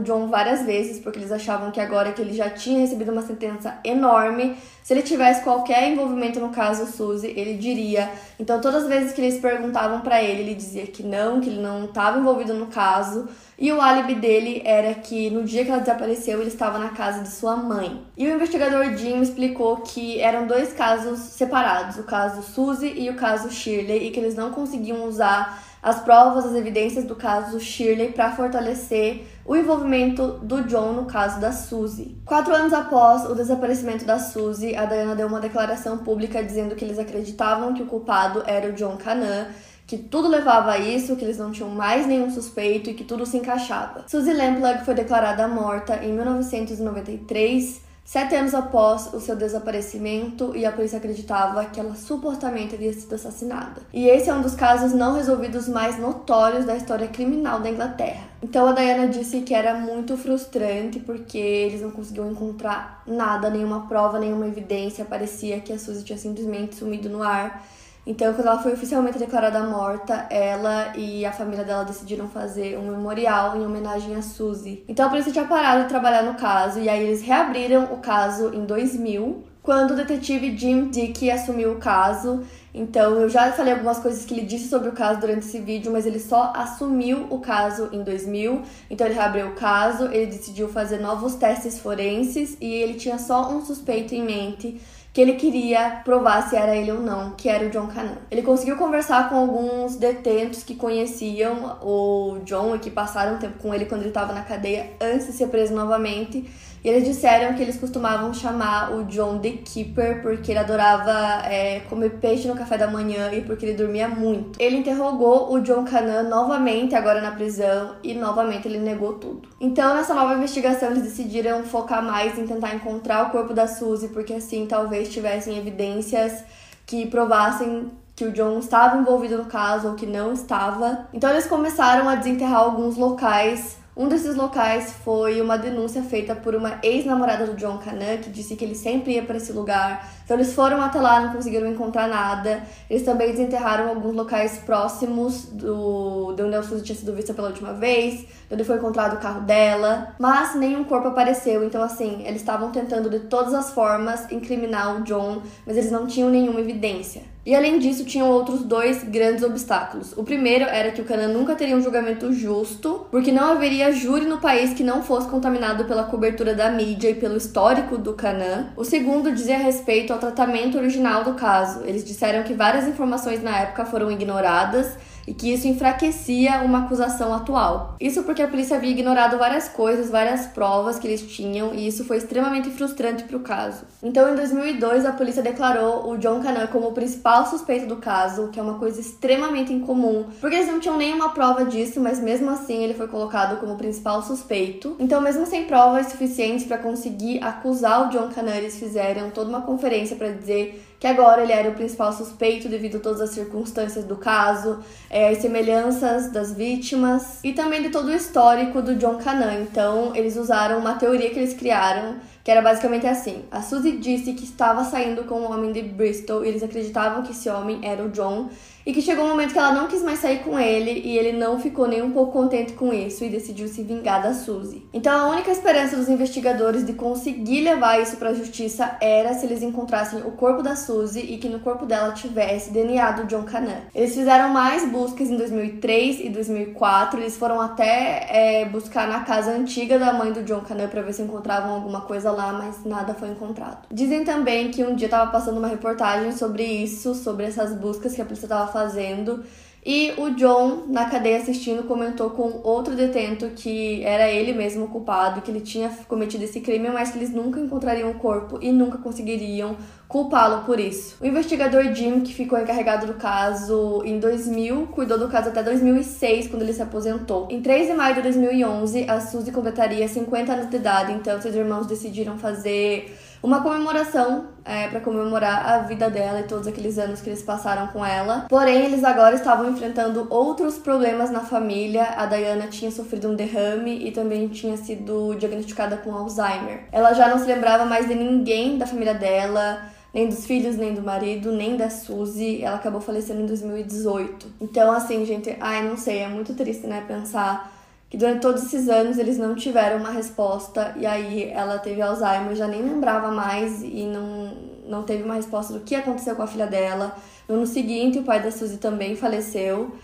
John 0.02 0.28
várias 0.28 0.62
vezes, 0.62 1.00
porque 1.00 1.18
eles 1.18 1.32
achavam 1.32 1.72
que 1.72 1.82
agora 1.82 2.12
que 2.12 2.22
ele 2.22 2.34
já 2.34 2.48
tinha 2.48 2.80
recebido 2.80 3.12
uma 3.12 3.24
sentença 3.24 3.80
enorme, 3.84 4.56
se 4.84 4.94
ele 4.94 5.02
tivesse 5.02 5.44
qualquer 5.44 5.92
envolvimento 5.92 6.40
no 6.40 6.50
caso 6.50 6.86
Suzy, 6.86 7.34
ele 7.36 7.56
diria. 7.56 8.08
Então, 8.40 8.62
todas 8.62 8.84
as 8.84 8.90
vezes 8.90 9.14
que 9.14 9.22
eles 9.22 9.40
perguntavam 9.40 10.02
para 10.02 10.22
ele, 10.22 10.42
ele 10.42 10.54
dizia 10.54 10.86
que 10.86 11.02
não, 11.02 11.42
que 11.42 11.50
ele 11.50 11.60
não 11.60 11.86
estava 11.86 12.20
envolvido 12.20 12.54
no 12.54 12.68
caso. 12.68 13.28
E 13.58 13.72
o 13.72 13.82
álibi 13.82 14.14
dele 14.14 14.62
era 14.64 14.94
que 14.94 15.32
no 15.32 15.44
dia 15.44 15.66
que 15.66 15.72
ela 15.72 15.80
desapareceu, 15.80 16.40
ele 16.40 16.50
estava 16.50 16.78
na 16.78 16.90
casa 16.90 17.24
de 17.24 17.30
sua 17.30 17.56
mãe. 17.56 18.00
E 18.16 18.28
o 18.28 18.34
investigador 18.34 18.96
Jim 18.96 19.22
explicou 19.22 19.78
que 19.78 20.20
eram 20.22 20.46
dois 20.46 20.72
casos 20.72 21.20
separados, 21.20 21.98
o 21.98 22.04
caso 22.04 22.44
Suzy 22.44 22.94
e 22.96 23.10
o 23.10 23.16
caso 23.16 23.50
Shirley, 23.50 24.08
e 24.08 24.12
que 24.12 24.20
eles 24.20 24.36
não 24.36 24.52
conseguiam 24.52 25.04
usar 25.06 25.69
as 25.82 26.02
provas, 26.02 26.46
as 26.46 26.56
evidências 26.56 27.06
do 27.06 27.16
caso 27.16 27.60
Shirley 27.60 28.12
para 28.12 28.32
fortalecer 28.32 29.26
o 29.46 29.56
envolvimento 29.56 30.40
do 30.44 30.64
John 30.64 30.94
no 30.94 31.06
caso 31.06 31.40
da 31.40 31.52
Suzy. 31.52 32.18
Quatro 32.26 32.54
anos 32.54 32.74
após 32.74 33.26
o 33.26 33.34
desaparecimento 33.34 34.06
da 34.06 34.20
Suzy, 34.20 34.76
a 34.76 34.86
Diana 34.86 35.16
deu 35.16 35.28
uma 35.28 35.40
declaração 35.40 36.00
pública 36.00 36.44
dizendo 36.44 36.76
que 36.76 36.86
eles 36.86 37.00
acreditavam 37.00 37.74
que 37.74 37.82
o 37.82 37.88
culpado 37.88 38.44
era 38.46 38.70
o 38.70 38.74
John 38.74 38.98
Canan, 38.98 39.48
que 39.88 39.98
tudo 39.98 40.28
levava 40.28 40.74
a 40.74 40.78
isso, 40.78 41.16
que 41.16 41.26
eles 41.26 41.40
não 41.40 41.52
tinham 41.52 41.70
mais 41.70 42.06
nenhum 42.06 42.30
suspeito 42.30 42.92
e 42.92 42.94
que 42.94 43.04
tudo 43.04 43.26
se 43.26 43.38
encaixava. 43.38 44.04
Suzy 44.08 44.34
Lamplugh 44.34 44.86
foi 44.86 44.94
declarada 44.94 45.48
morta 45.48 45.96
em 46.04 46.14
1993 46.14 47.89
Sete 48.12 48.34
anos 48.34 48.56
após 48.56 49.14
o 49.14 49.20
seu 49.20 49.36
desaparecimento, 49.36 50.56
e 50.56 50.66
a 50.66 50.72
polícia 50.72 50.98
acreditava 50.98 51.64
que 51.66 51.80
ela 51.80 51.94
supostamente 51.94 52.74
havia 52.74 52.92
sido 52.92 53.14
assassinada. 53.14 53.84
E 53.94 54.08
esse 54.08 54.32
é 54.32 54.34
um 54.34 54.42
dos 54.42 54.56
casos 54.56 54.94
não 54.94 55.14
resolvidos 55.14 55.68
mais 55.68 56.00
notórios 56.00 56.66
da 56.66 56.76
história 56.76 57.08
criminal 57.08 57.60
da 57.60 57.70
Inglaterra. 57.70 58.24
Então 58.42 58.68
a 58.68 58.72
Diana 58.72 59.08
disse 59.08 59.42
que 59.42 59.54
era 59.54 59.76
muito 59.76 60.18
frustrante 60.18 61.00
porque 61.00 61.38
eles 61.38 61.82
não 61.82 61.92
conseguiam 61.92 62.32
encontrar 62.32 63.04
nada, 63.06 63.48
nenhuma 63.48 63.88
prova, 63.88 64.18
nenhuma 64.18 64.48
evidência. 64.48 65.06
Parecia 65.06 65.60
que 65.60 65.72
a 65.72 65.78
Suzy 65.78 66.04
tinha 66.04 66.18
simplesmente 66.18 66.78
sumido 66.78 67.10
no 67.10 67.22
ar. 67.22 67.64
Então, 68.10 68.34
quando 68.34 68.48
ela 68.48 68.58
foi 68.58 68.74
oficialmente 68.74 69.20
declarada 69.20 69.62
morta, 69.62 70.26
ela 70.32 70.98
e 70.98 71.24
a 71.24 71.32
família 71.32 71.64
dela 71.64 71.84
decidiram 71.84 72.28
fazer 72.28 72.76
um 72.76 72.90
memorial 72.90 73.56
em 73.56 73.64
homenagem 73.64 74.16
a 74.16 74.22
Suzy. 74.24 74.84
Então, 74.88 75.06
a 75.06 75.10
polícia 75.10 75.32
tinha 75.32 75.46
parado 75.46 75.84
de 75.84 75.90
trabalhar 75.90 76.24
no 76.24 76.34
caso 76.34 76.80
e 76.80 76.90
aí 76.90 77.04
eles 77.04 77.22
reabriram 77.22 77.84
o 77.94 77.98
caso 77.98 78.52
em 78.52 78.66
2000, 78.66 79.44
quando 79.62 79.92
o 79.92 79.96
detetive 79.96 80.58
Jim 80.58 80.90
Dick 80.90 81.30
assumiu 81.30 81.74
o 81.74 81.76
caso. 81.76 82.42
Então, 82.74 83.14
eu 83.14 83.30
já 83.30 83.52
falei 83.52 83.74
algumas 83.74 84.00
coisas 84.00 84.26
que 84.26 84.34
ele 84.34 84.48
disse 84.48 84.70
sobre 84.70 84.90
o 84.90 84.94
caso 84.94 85.20
durante 85.20 85.46
esse 85.46 85.60
vídeo, 85.60 85.92
mas 85.92 86.08
ele 86.08 86.20
só 86.20 86.52
assumiu 86.56 87.28
o 87.30 87.38
caso 87.38 87.90
em 87.92 88.02
2000. 88.02 88.64
Então, 88.90 89.06
ele 89.06 89.14
reabriu 89.14 89.50
o 89.50 89.54
caso, 89.54 90.06
ele 90.06 90.26
decidiu 90.26 90.68
fazer 90.68 91.00
novos 91.00 91.36
testes 91.36 91.78
forenses 91.78 92.58
e 92.60 92.74
ele 92.74 92.96
tinha 92.96 93.20
só 93.20 93.52
um 93.52 93.64
suspeito 93.64 94.16
em 94.16 94.24
mente 94.24 94.82
que 95.20 95.24
ele 95.24 95.34
queria 95.34 96.02
provar 96.06 96.48
se 96.48 96.56
era 96.56 96.74
ele 96.74 96.94
ou 96.94 97.02
não, 97.02 97.32
que 97.32 97.50
era 97.50 97.66
o 97.66 97.70
John 97.70 97.88
Canan. 97.88 98.20
Ele 98.32 98.42
conseguiu 98.42 98.78
conversar 98.78 99.28
com 99.28 99.36
alguns 99.36 99.98
detentos 99.98 100.64
que 100.64 100.76
conheciam 100.76 101.78
o 101.84 102.40
John 102.46 102.74
e 102.74 102.80
que 102.80 102.90
passaram 102.90 103.38
tempo 103.38 103.62
com 103.62 103.74
ele 103.76 103.84
quando 103.84 104.00
ele 104.04 104.12
estava 104.12 104.32
na 104.32 104.44
cadeia 104.44 104.92
antes 105.02 105.28
de 105.28 105.34
ser 105.34 105.48
preso 105.48 105.76
novamente 105.76 106.50
e 106.84 106.88
eles 106.88 107.04
disseram 107.04 107.54
que 107.56 107.62
eles 107.62 107.78
costumavam 107.78 108.34
chamar 108.34 108.94
o 108.94 109.04
John 109.06 109.40
The 109.40 109.50
Keeper 109.66 110.22
porque 110.22 110.52
ele 110.52 110.60
adorava 110.60 111.46
é, 111.46 111.82
comer 111.90 112.12
peixe 112.22 112.48
no 112.48 112.56
café 112.56 112.78
da 112.78 112.90
manhã 112.90 113.32
e 113.34 113.42
porque 113.42 113.66
ele 113.66 113.76
dormia 113.76 114.08
muito. 114.08 114.60
Ele 114.62 114.78
interrogou 114.78 115.54
o 115.54 115.60
John 115.62 115.84
Canan 115.84 116.24
novamente, 116.24 116.96
agora 116.96 117.22
na 117.22 117.32
prisão, 117.32 117.96
e 118.04 118.14
novamente 118.14 118.68
ele 118.68 118.80
negou 118.80 119.14
tudo. 119.14 119.50
Então, 119.60 119.96
nessa 119.96 120.14
nova 120.14 120.34
investigação, 120.36 120.92
eles 120.92 121.04
decidiram 121.04 121.64
focar 121.64 122.04
mais 122.04 122.38
em 122.38 122.48
tentar 122.48 122.76
encontrar 122.76 123.28
o 123.28 123.30
corpo 123.32 123.54
da 123.54 123.68
Suzy, 123.68 124.10
porque 124.10 124.34
assim 124.34 124.66
talvez 124.66 125.10
tivessem 125.10 125.58
evidências 125.58 126.44
que 126.86 127.06
provassem 127.08 127.92
que 128.16 128.26
o 128.26 128.32
John 128.34 128.60
estava 128.60 128.98
envolvido 128.98 129.38
no 129.38 129.46
caso 129.46 129.88
ou 129.88 129.96
que 129.96 130.06
não 130.06 130.34
estava. 130.34 131.08
Então 131.14 131.30
eles 131.30 131.48
começaram 131.48 132.10
a 132.10 132.16
desenterrar 132.16 132.60
alguns 132.60 132.98
locais 132.98 133.79
um 134.00 134.08
desses 134.08 134.38
locais 134.38 134.94
foi 135.04 135.42
uma 135.42 135.58
denúncia 135.58 136.02
feita 136.02 136.34
por 136.34 136.56
uma 136.56 136.80
ex-namorada 136.82 137.46
do 137.46 137.54
John 137.58 137.80
Canan, 137.80 138.16
que 138.24 138.30
disse 138.30 138.56
que 138.56 138.64
ele 138.64 138.74
sempre 138.74 139.16
ia 139.16 139.24
para 139.24 139.36
esse 139.36 139.52
lugar. 139.52 140.10
Então 140.24 140.38
eles 140.38 140.54
foram 140.54 140.82
até 140.82 141.02
lá, 141.02 141.20
não 141.20 141.34
conseguiram 141.34 141.68
encontrar 141.68 142.08
nada. 142.08 142.64
Eles 142.90 143.04
também 143.04 143.30
desenterraram 143.30 143.90
alguns 143.90 144.16
locais 144.16 144.60
próximos 144.60 145.48
do 145.52 146.32
de 146.32 146.44
onde 146.44 146.56
a 146.56 146.64
Suzy 146.64 146.82
tinha 146.82 146.96
sido 146.96 147.14
vista 147.14 147.34
pela 147.34 147.50
última 147.50 147.74
vez, 147.74 148.26
onde 148.50 148.64
foi 148.64 148.78
encontrado 148.78 149.18
o 149.18 149.20
carro 149.20 149.42
dela, 149.42 150.16
mas 150.18 150.56
nenhum 150.56 150.86
corpo 150.86 151.10
apareceu. 151.10 151.66
Então 151.66 151.84
assim, 151.84 152.24
eles 152.26 152.40
estavam 152.40 152.72
tentando 152.72 153.10
de 153.10 153.20
todas 153.20 153.54
as 153.54 153.72
formas 153.72 154.32
incriminar 154.32 154.96
o 154.96 155.04
John, 155.04 155.42
mas 155.68 155.76
eles 155.76 155.92
não 155.92 156.08
tinham 156.08 156.30
nenhuma 156.30 156.62
evidência. 156.62 157.24
E 157.50 157.56
além 157.56 157.80
disso, 157.80 158.06
tinham 158.06 158.30
outros 158.30 158.62
dois 158.62 159.04
grandes 159.04 159.44
obstáculos. 159.44 160.14
O 160.16 160.24
primeiro 160.24 160.66
era 160.66 160.92
que 160.92 161.02
o 161.02 161.04
Canan 161.04 161.30
nunca 161.30 161.56
teria 161.56 161.76
um 161.76 161.82
julgamento 161.82 162.32
justo, 162.32 163.08
porque 163.10 163.32
não 163.32 163.54
haveria 163.54 163.92
júri 163.92 164.26
no 164.26 164.38
país 164.38 164.76
que 164.76 164.84
não 164.84 165.02
fosse 165.02 165.28
contaminado 165.28 165.86
pela 165.86 166.04
cobertura 166.04 166.54
da 166.54 166.70
mídia 166.70 167.10
e 167.10 167.16
pelo 167.16 167.38
histórico 167.38 167.98
do 167.98 168.14
Canan. 168.14 168.68
O 168.78 168.86
segundo 168.86 169.32
dizia 169.32 169.58
respeito 169.58 170.14
ao 170.14 170.20
tratamento 170.20 170.78
original 170.78 171.24
do 171.24 171.34
caso. 171.34 171.82
Eles 171.86 172.06
disseram 172.06 172.44
que 172.44 172.54
várias 172.54 172.88
informações 172.88 173.42
na 173.42 173.58
época 173.58 173.84
foram 173.84 174.12
ignoradas 174.12 174.96
e 175.30 175.34
que 175.36 175.54
isso 175.54 175.68
enfraquecia 175.68 176.62
uma 176.62 176.86
acusação 176.86 177.32
atual. 177.32 177.96
Isso 178.02 178.24
porque 178.24 178.42
a 178.42 178.48
polícia 178.48 178.78
havia 178.78 178.90
ignorado 178.90 179.38
várias 179.38 179.70
coisas, 179.70 180.10
várias 180.10 180.48
provas 180.48 180.98
que 180.98 181.06
eles 181.06 181.22
tinham, 181.22 181.72
e 181.72 181.88
isso 181.88 182.04
foi 182.04 182.18
extremamente 182.18 182.72
frustrante 182.72 183.24
para 183.24 183.38
o 183.38 183.42
caso. 183.42 183.86
Então, 184.02 184.32
em 184.32 184.36
2002, 184.36 185.06
a 185.06 185.12
polícia 185.12 185.44
declarou 185.44 186.10
o 186.10 186.18
John 186.18 186.42
Canan 186.42 186.66
como 186.66 186.88
o 186.88 186.94
principal 186.94 187.46
suspeito 187.46 187.86
do 187.86 187.98
caso, 187.98 188.48
que 188.48 188.60
é 188.60 188.64
uma 188.64 188.80
coisa 188.80 189.00
extremamente 189.00 189.72
incomum, 189.72 190.26
porque 190.42 190.56
eles 190.56 190.68
não 190.68 190.80
tinham 190.80 190.98
nenhuma 190.98 191.30
prova 191.30 191.64
disso, 191.64 192.00
mas 192.00 192.20
mesmo 192.20 192.50
assim 192.50 192.84
ele 192.84 192.96
foi 192.96 193.08
colocado 193.08 193.60
como 193.60 193.74
o 193.74 193.78
principal 193.78 194.24
suspeito. 194.24 194.96
Então, 194.98 195.22
mesmo 195.22 195.46
sem 195.46 195.66
provas 195.66 196.08
suficientes 196.08 196.66
para 196.66 196.80
conseguir 196.80 197.44
acusar 197.44 198.08
o 198.08 198.10
John 198.10 198.30
Canan, 198.30 198.56
eles 198.56 198.80
fizeram 198.80 199.30
toda 199.30 199.50
uma 199.50 199.62
conferência 199.62 200.16
para 200.16 200.30
dizer 200.30 200.89
que 201.00 201.08
agora 201.08 201.42
ele 201.42 201.54
era 201.54 201.70
o 201.70 201.74
principal 201.74 202.12
suspeito 202.12 202.68
devido 202.68 202.98
a 202.98 203.00
todas 203.00 203.22
as 203.22 203.30
circunstâncias 203.30 204.04
do 204.04 204.18
caso, 204.18 204.80
é, 205.10 205.30
as 205.30 205.38
semelhanças 205.38 206.32
das 206.32 206.54
vítimas 206.54 207.40
e 207.44 207.54
também 207.54 207.82
de 207.82 207.90
todo 207.90 208.08
o 208.08 208.14
histórico 208.14 208.82
do 208.82 208.96
John 208.96 209.18
Canan. 209.18 209.62
Então, 209.62 210.14
eles 210.16 210.36
usaram 210.36 210.80
uma 210.80 210.96
teoria 210.96 211.30
que 211.30 211.40
eles 211.40 211.54
criaram, 211.54 212.16
que 212.44 212.52
era 212.52 212.62
basicamente 212.62 213.06
assim: 213.08 213.44
a 213.52 213.62
Suzy 213.62 213.98
disse 213.98 214.34
que 214.34 214.44
estava 214.44 214.84
saindo 214.84 215.24
com 215.24 215.42
um 215.42 215.52
homem 215.52 215.72
de 215.72 215.82
Bristol 215.82 216.44
e 216.44 216.50
eles 216.50 216.64
acreditavam 216.64 217.24
que 217.24 217.32
esse 217.32 217.50
homem 217.50 217.80
era 217.84 218.04
o 218.04 218.10
John 218.10 218.50
e 218.86 218.94
que 218.94 219.02
chegou 219.02 219.26
um 219.26 219.30
momento 219.30 219.54
que 219.54 219.60
ela 219.60 219.72
não 219.72 219.88
quis 219.88 220.02
mais 220.02 220.20
sair 220.20 220.40
com 220.40 220.60
ele 220.60 221.02
e 221.06 221.18
ele 221.18 221.34
não 221.34 221.60
ficou 221.60 221.88
nem 221.88 222.02
um 222.02 222.12
pouco 222.12 222.32
contente 222.32 222.74
com 222.74 222.92
isso 222.94 223.24
e 223.24 223.30
decidiu 223.30 223.68
se 223.68 223.84
vingar 223.84 224.22
da 224.22 224.34
Suzy. 224.34 224.84
Então 224.92 225.16
a 225.16 225.30
única 225.30 225.52
esperança 225.52 225.96
dos 225.96 226.10
investigadores 226.10 226.84
de 226.84 226.94
conseguir 226.94 227.62
levar 227.62 228.02
isso 228.02 228.18
para 228.18 228.30
a 228.30 228.34
justiça 228.34 228.98
era 229.00 229.34
se 229.34 229.46
eles 229.46 229.62
encontrassem 229.62 230.22
o 230.22 230.32
corpo 230.32 230.64
da 230.64 230.76
Suzy 230.76 231.20
e 231.20 231.38
que 231.38 231.50
no 231.50 231.60
corpo 231.60 231.86
dela 231.86 232.14
tivesse 232.14 232.72
DNA 232.72 233.12
do 233.12 233.26
John 233.26 233.44
Canan. 233.44 233.82
Eles 233.94 234.16
fizeram 234.16 234.50
mais 234.50 234.90
buscas 234.90 235.30
em 235.30 235.38
2003 235.38 236.22
e 236.22 236.30
2004, 236.30 237.20
eles 237.20 237.38
foram 237.38 237.62
até 237.62 238.26
é, 238.30 238.66
buscar 238.66 239.08
na 239.08 239.20
casa 239.20 239.52
antiga 239.52 240.00
da 240.00 240.14
mãe 240.14 240.32
do 240.32 240.42
John 240.44 240.62
Canan 240.62 240.88
para 240.88 241.02
ver 241.02 241.14
se 241.14 241.22
encontravam 241.22 241.76
alguma 241.76 242.02
coisa 242.02 242.29
lá, 242.32 242.54
mas 242.54 242.84
nada 242.86 243.14
foi 243.14 243.30
encontrado. 243.30 243.88
Dizem 243.92 244.24
também 244.24 244.72
que 244.72 244.84
um 244.84 244.96
dia 244.96 245.08
estava 245.08 245.32
passando 245.32 245.58
uma 245.58 245.68
reportagem 245.68 246.32
sobre 246.32 246.64
isso, 246.64 247.14
sobre 247.16 247.46
essas 247.46 247.74
buscas 247.74 248.14
que 248.14 248.22
a 248.22 248.26
polícia 248.26 248.46
estava 248.46 248.72
fazendo. 248.72 249.44
E 249.86 250.14
o 250.18 250.32
John, 250.32 250.84
na 250.88 251.10
cadeia 251.10 251.38
assistindo, 251.38 251.84
comentou 251.84 252.32
com 252.32 252.60
outro 252.64 252.96
detento 252.96 253.50
que 253.56 254.04
era 254.04 254.30
ele 254.30 254.54
mesmo 254.54 254.86
o 254.86 254.88
culpado, 254.90 255.42
que 255.42 255.50
ele 255.50 255.62
tinha 255.62 255.90
cometido 256.08 256.44
esse 256.44 256.60
crime, 256.60 256.90
mas 256.90 257.12
que 257.12 257.18
eles 257.18 257.32
nunca 257.32 257.60
encontrariam 257.60 258.12
o 258.12 258.16
corpo 258.16 258.60
e 258.62 258.72
nunca 258.72 258.98
conseguiriam 258.98 259.78
culpá-lo 260.08 260.66
por 260.66 260.80
isso. 260.80 261.16
O 261.22 261.26
investigador 261.26 261.94
Jim, 261.94 262.22
que 262.22 262.34
ficou 262.34 262.60
encarregado 262.60 263.06
do 263.06 263.14
caso 263.14 264.02
em 264.04 264.20
2000, 264.20 264.88
cuidou 264.88 265.18
do 265.18 265.30
caso 265.30 265.50
até 265.50 265.64
2006, 265.64 266.48
quando 266.48 266.64
ele 266.64 266.74
se 266.74 266.82
aposentou. 266.82 267.48
Em 267.50 267.62
3 267.62 267.88
de 267.88 267.94
maio 267.94 268.16
de 268.16 268.24
2011, 268.24 269.06
a 269.08 269.22
Suzy 269.22 269.52
completaria 269.52 270.08
50 270.08 270.52
anos 270.52 270.70
de 270.70 270.76
idade, 270.76 271.14
então 271.14 271.40
seus 271.42 271.56
irmãos 271.56 271.88
decidiram 271.88 272.38
fazer 272.38 273.16
uma 273.42 273.62
comemoração 273.62 274.48
é, 274.66 274.88
para 274.88 275.00
comemorar 275.00 275.66
a 275.66 275.80
vida 275.80 276.10
dela 276.10 276.42
e 276.42 276.44
todos 276.44 276.68
aqueles 276.68 276.98
anos 276.98 277.22
que 277.22 277.30
eles 277.30 277.42
passaram 277.42 277.88
com 277.88 278.06
ela. 278.06 278.46
Porém, 278.50 278.86
eles 278.86 279.04
agora 279.04 279.36
estavam 279.36 279.70
enfrentando 279.70 280.28
outros 280.30 280.78
problemas 280.78 281.32
na 281.32 281.40
família. 281.40 282.14
A 282.18 282.26
Diana 282.26 282.68
tinha 282.68 282.92
sofrido 282.92 283.30
um 283.30 283.36
derrame 283.36 284.08
e 284.08 284.12
também 284.12 284.48
tinha 284.50 284.78
sido 284.78 285.36
diagnosticada 285.36 285.98
com 285.98 286.14
Alzheimer. 286.14 286.84
Ela 286.92 287.14
já 287.14 287.28
não 287.28 287.40
se 287.40 287.46
lembrava 287.46 287.86
mais 287.86 288.08
de 288.08 288.16
ninguém 288.16 288.78
da 288.78 288.86
família 288.86 289.14
dela 289.14 289.80
nem 290.14 290.28
dos 290.28 290.46
filhos, 290.46 290.76
nem 290.76 290.94
do 290.94 291.02
marido, 291.02 291.52
nem 291.52 291.78
da 291.78 291.90
Suzy. 291.90 292.64
Ela 292.64 292.78
acabou 292.78 293.00
falecendo 293.00 293.42
em 293.42 293.46
2018. 293.46 294.48
Então, 294.60 294.92
assim, 294.92 295.26
gente, 295.26 295.56
ai, 295.60 295.88
não 295.88 295.96
sei, 295.96 296.20
é 296.20 296.28
muito 296.28 296.54
triste, 296.56 296.88
né, 296.88 297.04
pensar 297.08 297.79
que 298.10 298.18
durante 298.18 298.42
todos 298.42 298.64
esses 298.64 298.90
anos 298.90 299.18
eles 299.18 299.38
não 299.38 299.56
tiveram 299.56 299.98
uma 299.98 300.10
resposta 300.10 300.96
e 300.98 301.06
aí 301.06 301.44
ela 301.50 301.78
teve 301.78 302.02
Alzheimer, 302.02 302.56
já 302.56 302.68
nem 302.68 302.82
lembrava 302.82 303.30
mais 303.32 303.84
e 303.84 304.06
não, 304.06 304.58
não 304.88 305.04
teve 305.04 305.24
uma 305.24 305.36
resposta 305.36 305.74
do 305.74 305.82
que 305.82 305.94
aconteceu 305.94 306.36
com 306.36 306.42
a 306.42 306.48
filha 306.48 306.66
dela. 306.66 307.16
No 307.48 307.56
ano 307.56 307.68
seguinte, 307.68 308.20
o 308.20 308.24
pai 308.24 308.42
da 308.42 308.52
Suzy 308.52 308.78
também 308.78 309.16
faleceu. 309.16 309.96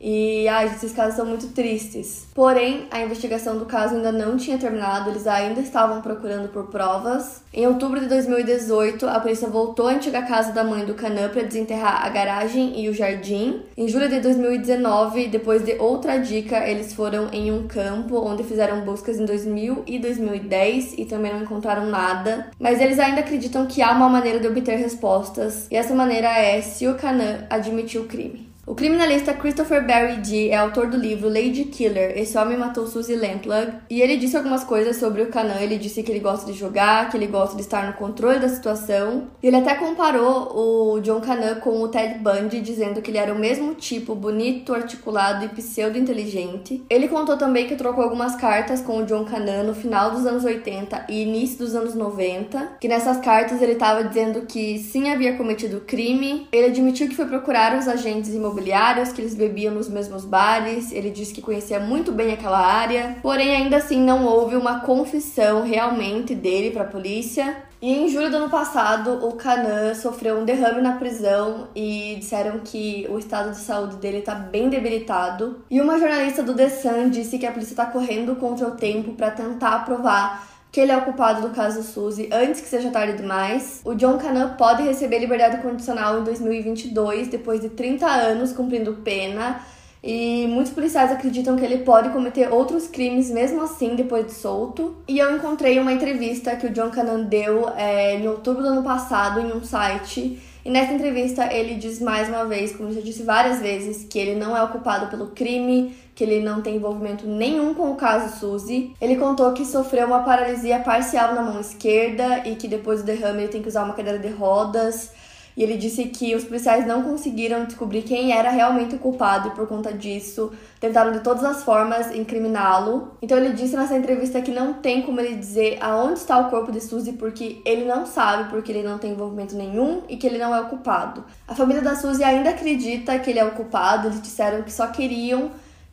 E 0.00 0.46
ai, 0.48 0.66
esses 0.66 0.92
casos 0.92 1.16
são 1.16 1.24
muito 1.24 1.48
tristes. 1.48 2.26
Porém, 2.34 2.86
a 2.90 3.00
investigação 3.00 3.58
do 3.58 3.64
caso 3.64 3.94
ainda 3.94 4.12
não 4.12 4.36
tinha 4.36 4.58
terminado, 4.58 5.10
eles 5.10 5.26
ainda 5.26 5.60
estavam 5.60 6.02
procurando 6.02 6.48
por 6.48 6.66
provas. 6.66 7.42
Em 7.52 7.66
outubro 7.66 8.00
de 8.00 8.06
2018, 8.06 9.06
a 9.06 9.20
polícia 9.20 9.48
voltou 9.48 9.88
à 9.88 9.92
antiga 9.92 10.22
casa 10.22 10.52
da 10.52 10.64
mãe 10.64 10.84
do 10.84 10.94
Canã 10.94 11.28
para 11.28 11.42
desenterrar 11.42 12.04
a 12.04 12.08
garagem 12.08 12.80
e 12.80 12.88
o 12.88 12.94
jardim. 12.94 13.62
Em 13.76 13.88
julho 13.88 14.08
de 14.08 14.20
2019, 14.20 15.28
depois 15.28 15.64
de 15.64 15.74
outra 15.78 16.18
dica, 16.18 16.68
eles 16.68 16.92
foram 16.92 17.28
em 17.32 17.50
um 17.50 17.66
campo 17.66 18.18
onde 18.18 18.42
fizeram 18.44 18.80
buscas 18.80 19.18
em 19.18 19.24
2000 19.24 19.84
e 19.86 19.98
2010 19.98 20.94
e 20.98 21.04
também 21.04 21.32
não 21.32 21.42
encontraram 21.42 21.86
nada. 21.86 22.50
Mas 22.58 22.80
eles 22.80 22.98
ainda 22.98 23.20
acreditam 23.20 23.66
que 23.66 23.80
há 23.80 23.92
uma 23.92 24.08
maneira 24.08 24.40
de 24.40 24.48
obter 24.48 24.76
respostas, 24.76 25.66
e 25.70 25.76
essa 25.76 25.94
maneira 25.94 26.28
é 26.28 26.60
se 26.60 26.86
o 26.86 26.94
Canã 26.94 27.46
admitir 27.48 28.00
o 28.00 28.04
crime. 28.04 28.53
O 28.66 28.74
criminalista 28.74 29.34
Christopher 29.34 29.86
Barry 29.86 30.22
Dee 30.22 30.48
é 30.48 30.56
autor 30.56 30.86
do 30.86 30.96
livro 30.96 31.28
Lady 31.28 31.64
Killer, 31.64 32.16
Esse 32.16 32.38
Homem 32.38 32.56
Matou 32.56 32.86
Suzy 32.86 33.14
Lamplugh, 33.14 33.74
e 33.90 34.00
ele 34.00 34.16
disse 34.16 34.38
algumas 34.38 34.64
coisas 34.64 34.96
sobre 34.96 35.20
o 35.20 35.26
Canan. 35.26 35.60
Ele 35.60 35.76
disse 35.76 36.02
que 36.02 36.10
ele 36.10 36.20
gosta 36.20 36.50
de 36.50 36.58
jogar, 36.58 37.10
que 37.10 37.16
ele 37.18 37.26
gosta 37.26 37.56
de 37.56 37.60
estar 37.60 37.86
no 37.86 37.92
controle 37.92 38.38
da 38.38 38.48
situação. 38.48 39.28
Ele 39.42 39.56
até 39.56 39.74
comparou 39.74 40.94
o 40.94 41.00
John 41.02 41.20
Canan 41.20 41.56
com 41.56 41.82
o 41.82 41.88
Ted 41.88 42.20
Bundy, 42.20 42.62
dizendo 42.62 43.02
que 43.02 43.10
ele 43.10 43.18
era 43.18 43.34
o 43.34 43.38
mesmo 43.38 43.74
tipo, 43.74 44.14
bonito, 44.14 44.74
articulado 44.74 45.44
e 45.44 45.48
pseudo-inteligente. 45.48 46.82
Ele 46.88 47.08
contou 47.08 47.36
também 47.36 47.66
que 47.66 47.76
trocou 47.76 48.02
algumas 48.02 48.34
cartas 48.34 48.80
com 48.80 49.02
o 49.02 49.04
John 49.04 49.26
Canan 49.26 49.64
no 49.64 49.74
final 49.74 50.10
dos 50.12 50.24
anos 50.24 50.42
80 50.42 51.04
e 51.10 51.22
início 51.22 51.58
dos 51.58 51.74
anos 51.74 51.94
90, 51.94 52.78
que 52.80 52.88
nessas 52.88 53.18
cartas 53.18 53.60
ele 53.60 53.72
estava 53.72 54.02
dizendo 54.04 54.46
que 54.46 54.78
sim 54.78 55.10
havia 55.10 55.36
cometido 55.36 55.82
crime. 55.82 56.48
Ele 56.50 56.68
admitiu 56.68 57.10
que 57.10 57.14
foi 57.14 57.26
procurar 57.26 57.78
os 57.78 57.86
agentes 57.86 58.30
imobiliários 58.30 58.53
imobiliárias, 58.54 59.12
que 59.12 59.20
eles 59.20 59.34
bebiam 59.34 59.74
nos 59.74 59.88
mesmos 59.88 60.24
bares. 60.24 60.92
Ele 60.92 61.10
disse 61.10 61.34
que 61.34 61.42
conhecia 61.42 61.80
muito 61.80 62.12
bem 62.12 62.32
aquela 62.32 62.58
área, 62.58 63.16
porém 63.20 63.54
ainda 63.54 63.76
assim 63.76 64.00
não 64.00 64.24
houve 64.24 64.56
uma 64.56 64.80
confissão 64.80 65.62
realmente 65.62 66.34
dele 66.34 66.70
para 66.70 66.84
a 66.84 66.86
polícia. 66.86 67.56
E 67.82 67.92
em 67.92 68.08
julho 68.08 68.30
do 68.30 68.38
ano 68.38 68.48
passado, 68.48 69.26
o 69.26 69.32
Canan 69.32 69.94
sofreu 69.94 70.38
um 70.38 70.44
derrame 70.44 70.80
na 70.80 70.92
prisão 70.92 71.68
e 71.76 72.16
disseram 72.18 72.60
que 72.60 73.06
o 73.10 73.18
estado 73.18 73.50
de 73.50 73.58
saúde 73.58 73.96
dele 73.96 74.18
está 74.18 74.34
bem 74.34 74.70
debilitado. 74.70 75.62
E 75.70 75.82
uma 75.82 75.98
jornalista 75.98 76.42
do 76.42 76.54
The 76.54 76.70
Sun 76.70 77.10
disse 77.10 77.38
que 77.38 77.44
a 77.44 77.52
polícia 77.52 77.74
está 77.74 77.84
correndo 77.84 78.36
contra 78.36 78.66
o 78.66 78.70
tempo 78.70 79.12
para 79.12 79.30
tentar 79.30 79.84
provar 79.84 80.53
que 80.74 80.80
ele 80.80 80.90
é 80.90 80.96
o 80.96 81.02
culpado 81.02 81.40
do 81.40 81.54
caso 81.54 81.84
Suzy 81.84 82.28
antes 82.32 82.60
que 82.60 82.66
seja 82.66 82.90
tarde 82.90 83.16
demais. 83.16 83.80
O 83.84 83.94
John 83.94 84.18
Canan 84.18 84.56
pode 84.58 84.82
receber 84.82 85.20
liberdade 85.20 85.58
condicional 85.58 86.18
em 86.18 86.24
2022, 86.24 87.28
depois 87.28 87.60
de 87.60 87.68
30 87.68 88.04
anos 88.04 88.52
cumprindo 88.52 88.92
pena. 88.94 89.60
E 90.02 90.48
muitos 90.48 90.72
policiais 90.72 91.12
acreditam 91.12 91.54
que 91.54 91.64
ele 91.64 91.84
pode 91.84 92.08
cometer 92.08 92.52
outros 92.52 92.88
crimes 92.88 93.30
mesmo 93.30 93.62
assim 93.62 93.94
depois 93.94 94.26
de 94.26 94.32
solto. 94.32 94.96
E 95.06 95.16
eu 95.16 95.36
encontrei 95.36 95.78
uma 95.78 95.92
entrevista 95.92 96.56
que 96.56 96.66
o 96.66 96.70
John 96.70 96.90
Canan 96.90 97.22
deu 97.22 97.68
é, 97.76 98.16
em 98.16 98.26
outubro 98.26 98.60
do 98.60 98.68
ano 98.70 98.82
passado 98.82 99.38
em 99.38 99.52
um 99.52 99.62
site 99.62 100.42
e 100.64 100.70
nessa 100.70 100.92
entrevista 100.92 101.52
ele 101.52 101.74
diz 101.74 102.00
mais 102.00 102.28
uma 102.28 102.46
vez, 102.46 102.74
como 102.74 102.90
já 102.90 103.00
disse 103.02 103.22
várias 103.22 103.60
vezes, 103.60 104.04
que 104.08 104.18
ele 104.18 104.34
não 104.34 104.56
é 104.56 104.62
o 104.62 104.68
culpado 104.68 105.08
pelo 105.08 105.28
crime, 105.28 105.94
que 106.14 106.24
ele 106.24 106.40
não 106.40 106.62
tem 106.62 106.76
envolvimento 106.76 107.26
nenhum 107.26 107.74
com 107.74 107.90
o 107.90 107.96
caso 107.96 108.38
Suzy. 108.38 108.94
Ele 109.00 109.16
contou 109.16 109.52
que 109.52 109.66
sofreu 109.66 110.06
uma 110.06 110.22
paralisia 110.22 110.78
parcial 110.80 111.34
na 111.34 111.42
mão 111.42 111.60
esquerda 111.60 112.48
e 112.48 112.54
que 112.56 112.66
depois 112.66 113.00
do 113.00 113.06
derrame 113.06 113.42
ele 113.42 113.52
tem 113.52 113.60
que 113.60 113.68
usar 113.68 113.84
uma 113.84 113.94
cadeira 113.94 114.18
de 114.18 114.28
rodas. 114.28 115.10
E 115.56 115.62
ele 115.62 115.76
disse 115.76 116.04
que 116.06 116.34
os 116.34 116.44
policiais 116.44 116.86
não 116.86 117.02
conseguiram 117.02 117.64
descobrir 117.64 118.02
quem 118.02 118.32
era 118.32 118.50
realmente 118.50 118.96
o 118.96 118.98
culpado 118.98 119.48
e 119.48 119.50
por 119.52 119.66
conta 119.68 119.92
disso 119.92 120.52
tentaram 120.80 121.12
de 121.12 121.20
todas 121.20 121.44
as 121.44 121.62
formas 121.62 122.14
incriminá-lo. 122.14 123.16
Então 123.22 123.38
ele 123.38 123.54
disse 123.54 123.76
nessa 123.76 123.96
entrevista 123.96 124.42
que 124.42 124.50
não 124.50 124.74
tem 124.74 125.02
como 125.02 125.20
ele 125.20 125.36
dizer 125.36 125.78
aonde 125.80 126.18
está 126.18 126.38
o 126.38 126.50
corpo 126.50 126.72
de 126.72 126.80
Suzy 126.80 127.12
porque 127.12 127.62
ele 127.64 127.84
não 127.84 128.04
sabe, 128.04 128.50
porque 128.50 128.72
ele 128.72 128.86
não 128.86 128.98
tem 128.98 129.12
envolvimento 129.12 129.54
nenhum 129.54 130.02
e 130.08 130.16
que 130.16 130.26
ele 130.26 130.38
não 130.38 130.54
é 130.54 130.60
o 130.60 130.66
culpado. 130.66 131.24
A 131.46 131.54
família 131.54 131.82
da 131.82 131.94
Suzy 131.94 132.24
ainda 132.24 132.50
acredita 132.50 133.18
que 133.18 133.30
ele 133.30 133.38
é 133.38 133.44
o 133.44 133.52
culpado, 133.52 134.08
eles 134.08 134.20
disseram 134.20 134.62
que 134.62 134.72
só 134.72 134.88
queriam 134.88 135.50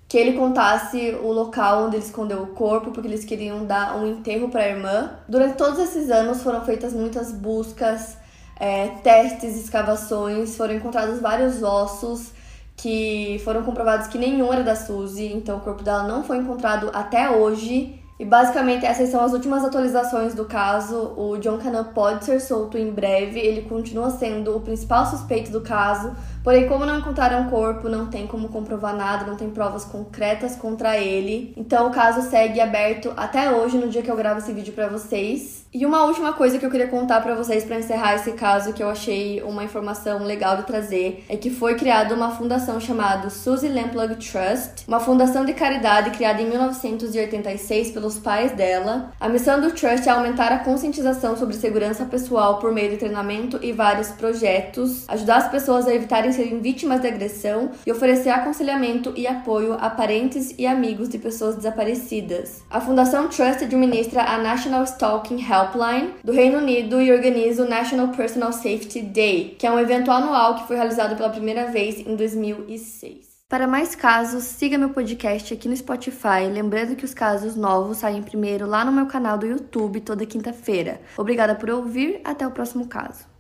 que 0.08 0.18
ele 0.18 0.34
contasse 0.34 1.18
o 1.24 1.32
local 1.32 1.86
onde 1.86 1.96
ele 1.96 2.04
escondeu 2.04 2.42
o 2.42 2.48
corpo, 2.48 2.92
porque 2.92 3.08
eles 3.08 3.24
queriam 3.24 3.66
dar 3.66 3.96
um 3.96 4.06
enterro 4.06 4.50
para 4.50 4.64
a 4.64 4.68
irmã. 4.68 5.12
Durante 5.26 5.56
todos 5.56 5.80
esses 5.80 6.10
anos 6.10 6.44
foram 6.44 6.66
feitas 6.66 6.92
muitas 6.92 7.32
buscas 7.32 8.18
é, 8.62 8.90
testes, 9.04 9.56
escavações, 9.56 10.56
foram 10.56 10.76
encontrados 10.76 11.20
vários 11.20 11.64
ossos 11.64 12.32
que 12.78 13.42
foram 13.44 13.64
comprovados 13.64 14.06
que 14.06 14.20
nenhum 14.20 14.54
era 14.54 14.64
da 14.64 14.76
Suzy, 14.76 15.34
então 15.34 15.58
o 15.58 15.62
corpo 15.62 15.82
dela 15.82 16.04
não 16.04 16.24
foi 16.24 16.38
encontrado 16.38 16.92
até 16.94 17.28
hoje. 17.28 18.00
E 18.20 18.26
basicamente 18.26 18.86
essas 18.86 19.10
são 19.10 19.24
as 19.24 19.34
últimas 19.34 19.66
atualizações 19.66 20.36
do 20.36 20.46
caso. 20.46 21.12
O 21.18 21.38
John 21.40 21.58
Cannon 21.58 21.86
pode 21.86 22.24
ser 22.24 22.40
solto 22.40 22.78
em 22.78 22.92
breve, 22.92 23.40
ele 23.40 23.64
continua 23.64 24.12
sendo 24.12 24.56
o 24.56 24.62
principal 24.62 25.08
suspeito 25.08 25.52
do 25.52 25.62
caso, 25.62 26.16
Porém, 26.44 26.68
como 26.68 26.86
não 26.86 27.00
encontraram 27.00 27.50
corpo, 27.50 27.88
não 27.88 28.08
tem 28.08 28.26
como 28.26 28.50
comprovar 28.50 28.96
nada, 28.96 29.26
não 29.26 29.36
tem 29.36 29.50
provas 29.50 29.86
concretas 29.86 30.56
contra 30.56 30.98
ele. 30.98 31.54
Então 31.56 31.88
o 31.88 31.92
caso 31.92 32.28
segue 32.30 32.60
aberto 32.60 33.14
até 33.16 33.52
hoje, 33.52 33.78
no 33.78 33.90
dia 33.90 34.02
que 34.02 34.10
eu 34.10 34.16
gravo 34.16 34.40
esse 34.40 34.52
vídeo 34.52 34.74
para 34.74 34.88
vocês. 34.88 35.62
E 35.74 35.86
uma 35.86 36.04
última 36.04 36.34
coisa 36.34 36.60
que 36.60 36.66
eu 36.66 36.70
queria 36.70 36.88
contar 36.88 37.22
para 37.22 37.34
vocês 37.34 37.64
para 37.64 37.80
encerrar 37.80 38.16
esse 38.16 38.34
caso, 38.34 38.74
que 38.74 38.84
eu 38.84 38.90
achei 38.90 39.42
uma 39.42 39.64
informação 39.64 40.22
legal 40.22 40.58
de 40.58 40.64
trazer, 40.64 41.24
é 41.30 41.38
que 41.38 41.50
foi 41.50 41.76
criada 41.76 42.14
uma 42.14 42.32
fundação 42.32 42.78
chamada 42.78 43.30
Suzy 43.30 43.70
Lamplug 43.70 44.16
Trust, 44.16 44.84
uma 44.86 45.00
fundação 45.00 45.46
de 45.46 45.54
caridade 45.54 46.10
criada 46.12 46.42
em 46.42 46.50
1986 46.50 47.92
pelos 47.92 48.20
pais 48.20 48.52
dela. 48.52 49.14
A 49.18 49.30
missão 49.30 49.62
do 49.62 49.72
Trust 49.72 50.10
é 50.10 50.12
aumentar 50.12 50.52
a 50.52 50.60
conscientização 50.60 51.38
sobre 51.38 51.56
segurança 51.56 52.04
pessoal 52.04 52.60
por 52.60 52.74
meio 52.74 52.90
de 52.92 52.98
treinamento 52.98 53.58
e 53.62 53.72
vários 53.72 54.10
projetos, 54.10 55.08
ajudar 55.08 55.38
as 55.38 55.48
pessoas 55.50 55.88
a 55.88 55.96
evitarem 56.32 56.34
serem 56.34 56.60
vítimas 56.60 57.02
de 57.02 57.08
agressão 57.08 57.72
e 57.86 57.92
oferecer 57.92 58.30
aconselhamento 58.30 59.14
e 59.16 59.28
apoio 59.28 59.74
a 59.74 59.90
parentes 59.90 60.56
e 60.58 60.66
amigos 60.66 61.10
de 61.10 61.20
pessoas 61.20 61.56
desaparecidas. 61.56 62.64
A 62.70 62.82
Fundação 62.82 63.28
Trust 63.28 63.64
administra 63.64 64.24
a 64.24 64.38
National 64.38 64.84
Stalking 64.84 65.40
Helpline 65.42 66.16
do 66.24 66.32
Reino 66.32 66.58
Unido 66.58 67.02
e 67.02 67.12
organiza 67.12 67.64
o 67.64 67.70
National 67.70 68.10
Personal 68.10 68.52
Safety 68.52 69.02
Day, 69.02 69.56
que 69.60 69.68
é 69.68 69.72
um 69.72 69.80
evento 69.80 70.12
anual 70.12 70.56
que 70.56 70.68
foi 70.68 70.76
realizado 70.76 71.16
pela 71.16 71.30
primeira 71.30 71.66
vez 71.68 72.00
em 72.00 72.16
2006. 72.16 73.32
Para 73.48 73.68
mais 73.68 73.96
casos, 73.96 74.46
siga 74.46 74.78
meu 74.78 74.92
podcast 74.92 75.54
aqui 75.54 75.68
no 75.68 75.76
Spotify. 75.76 76.48
Lembrando 76.50 76.96
que 76.96 77.04
os 77.04 77.14
casos 77.14 77.54
novos 77.54 77.98
saem 77.98 78.24
primeiro 78.24 78.66
lá 78.66 78.86
no 78.86 78.94
meu 78.94 79.08
canal 79.08 79.38
do 79.38 79.46
YouTube 79.46 80.00
toda 80.00 80.26
quinta-feira. 80.26 81.02
Obrigada 81.18 81.54
por 81.54 81.70
ouvir, 81.70 82.22
até 82.24 82.48
o 82.48 82.52
próximo 82.52 82.88
caso. 82.88 83.31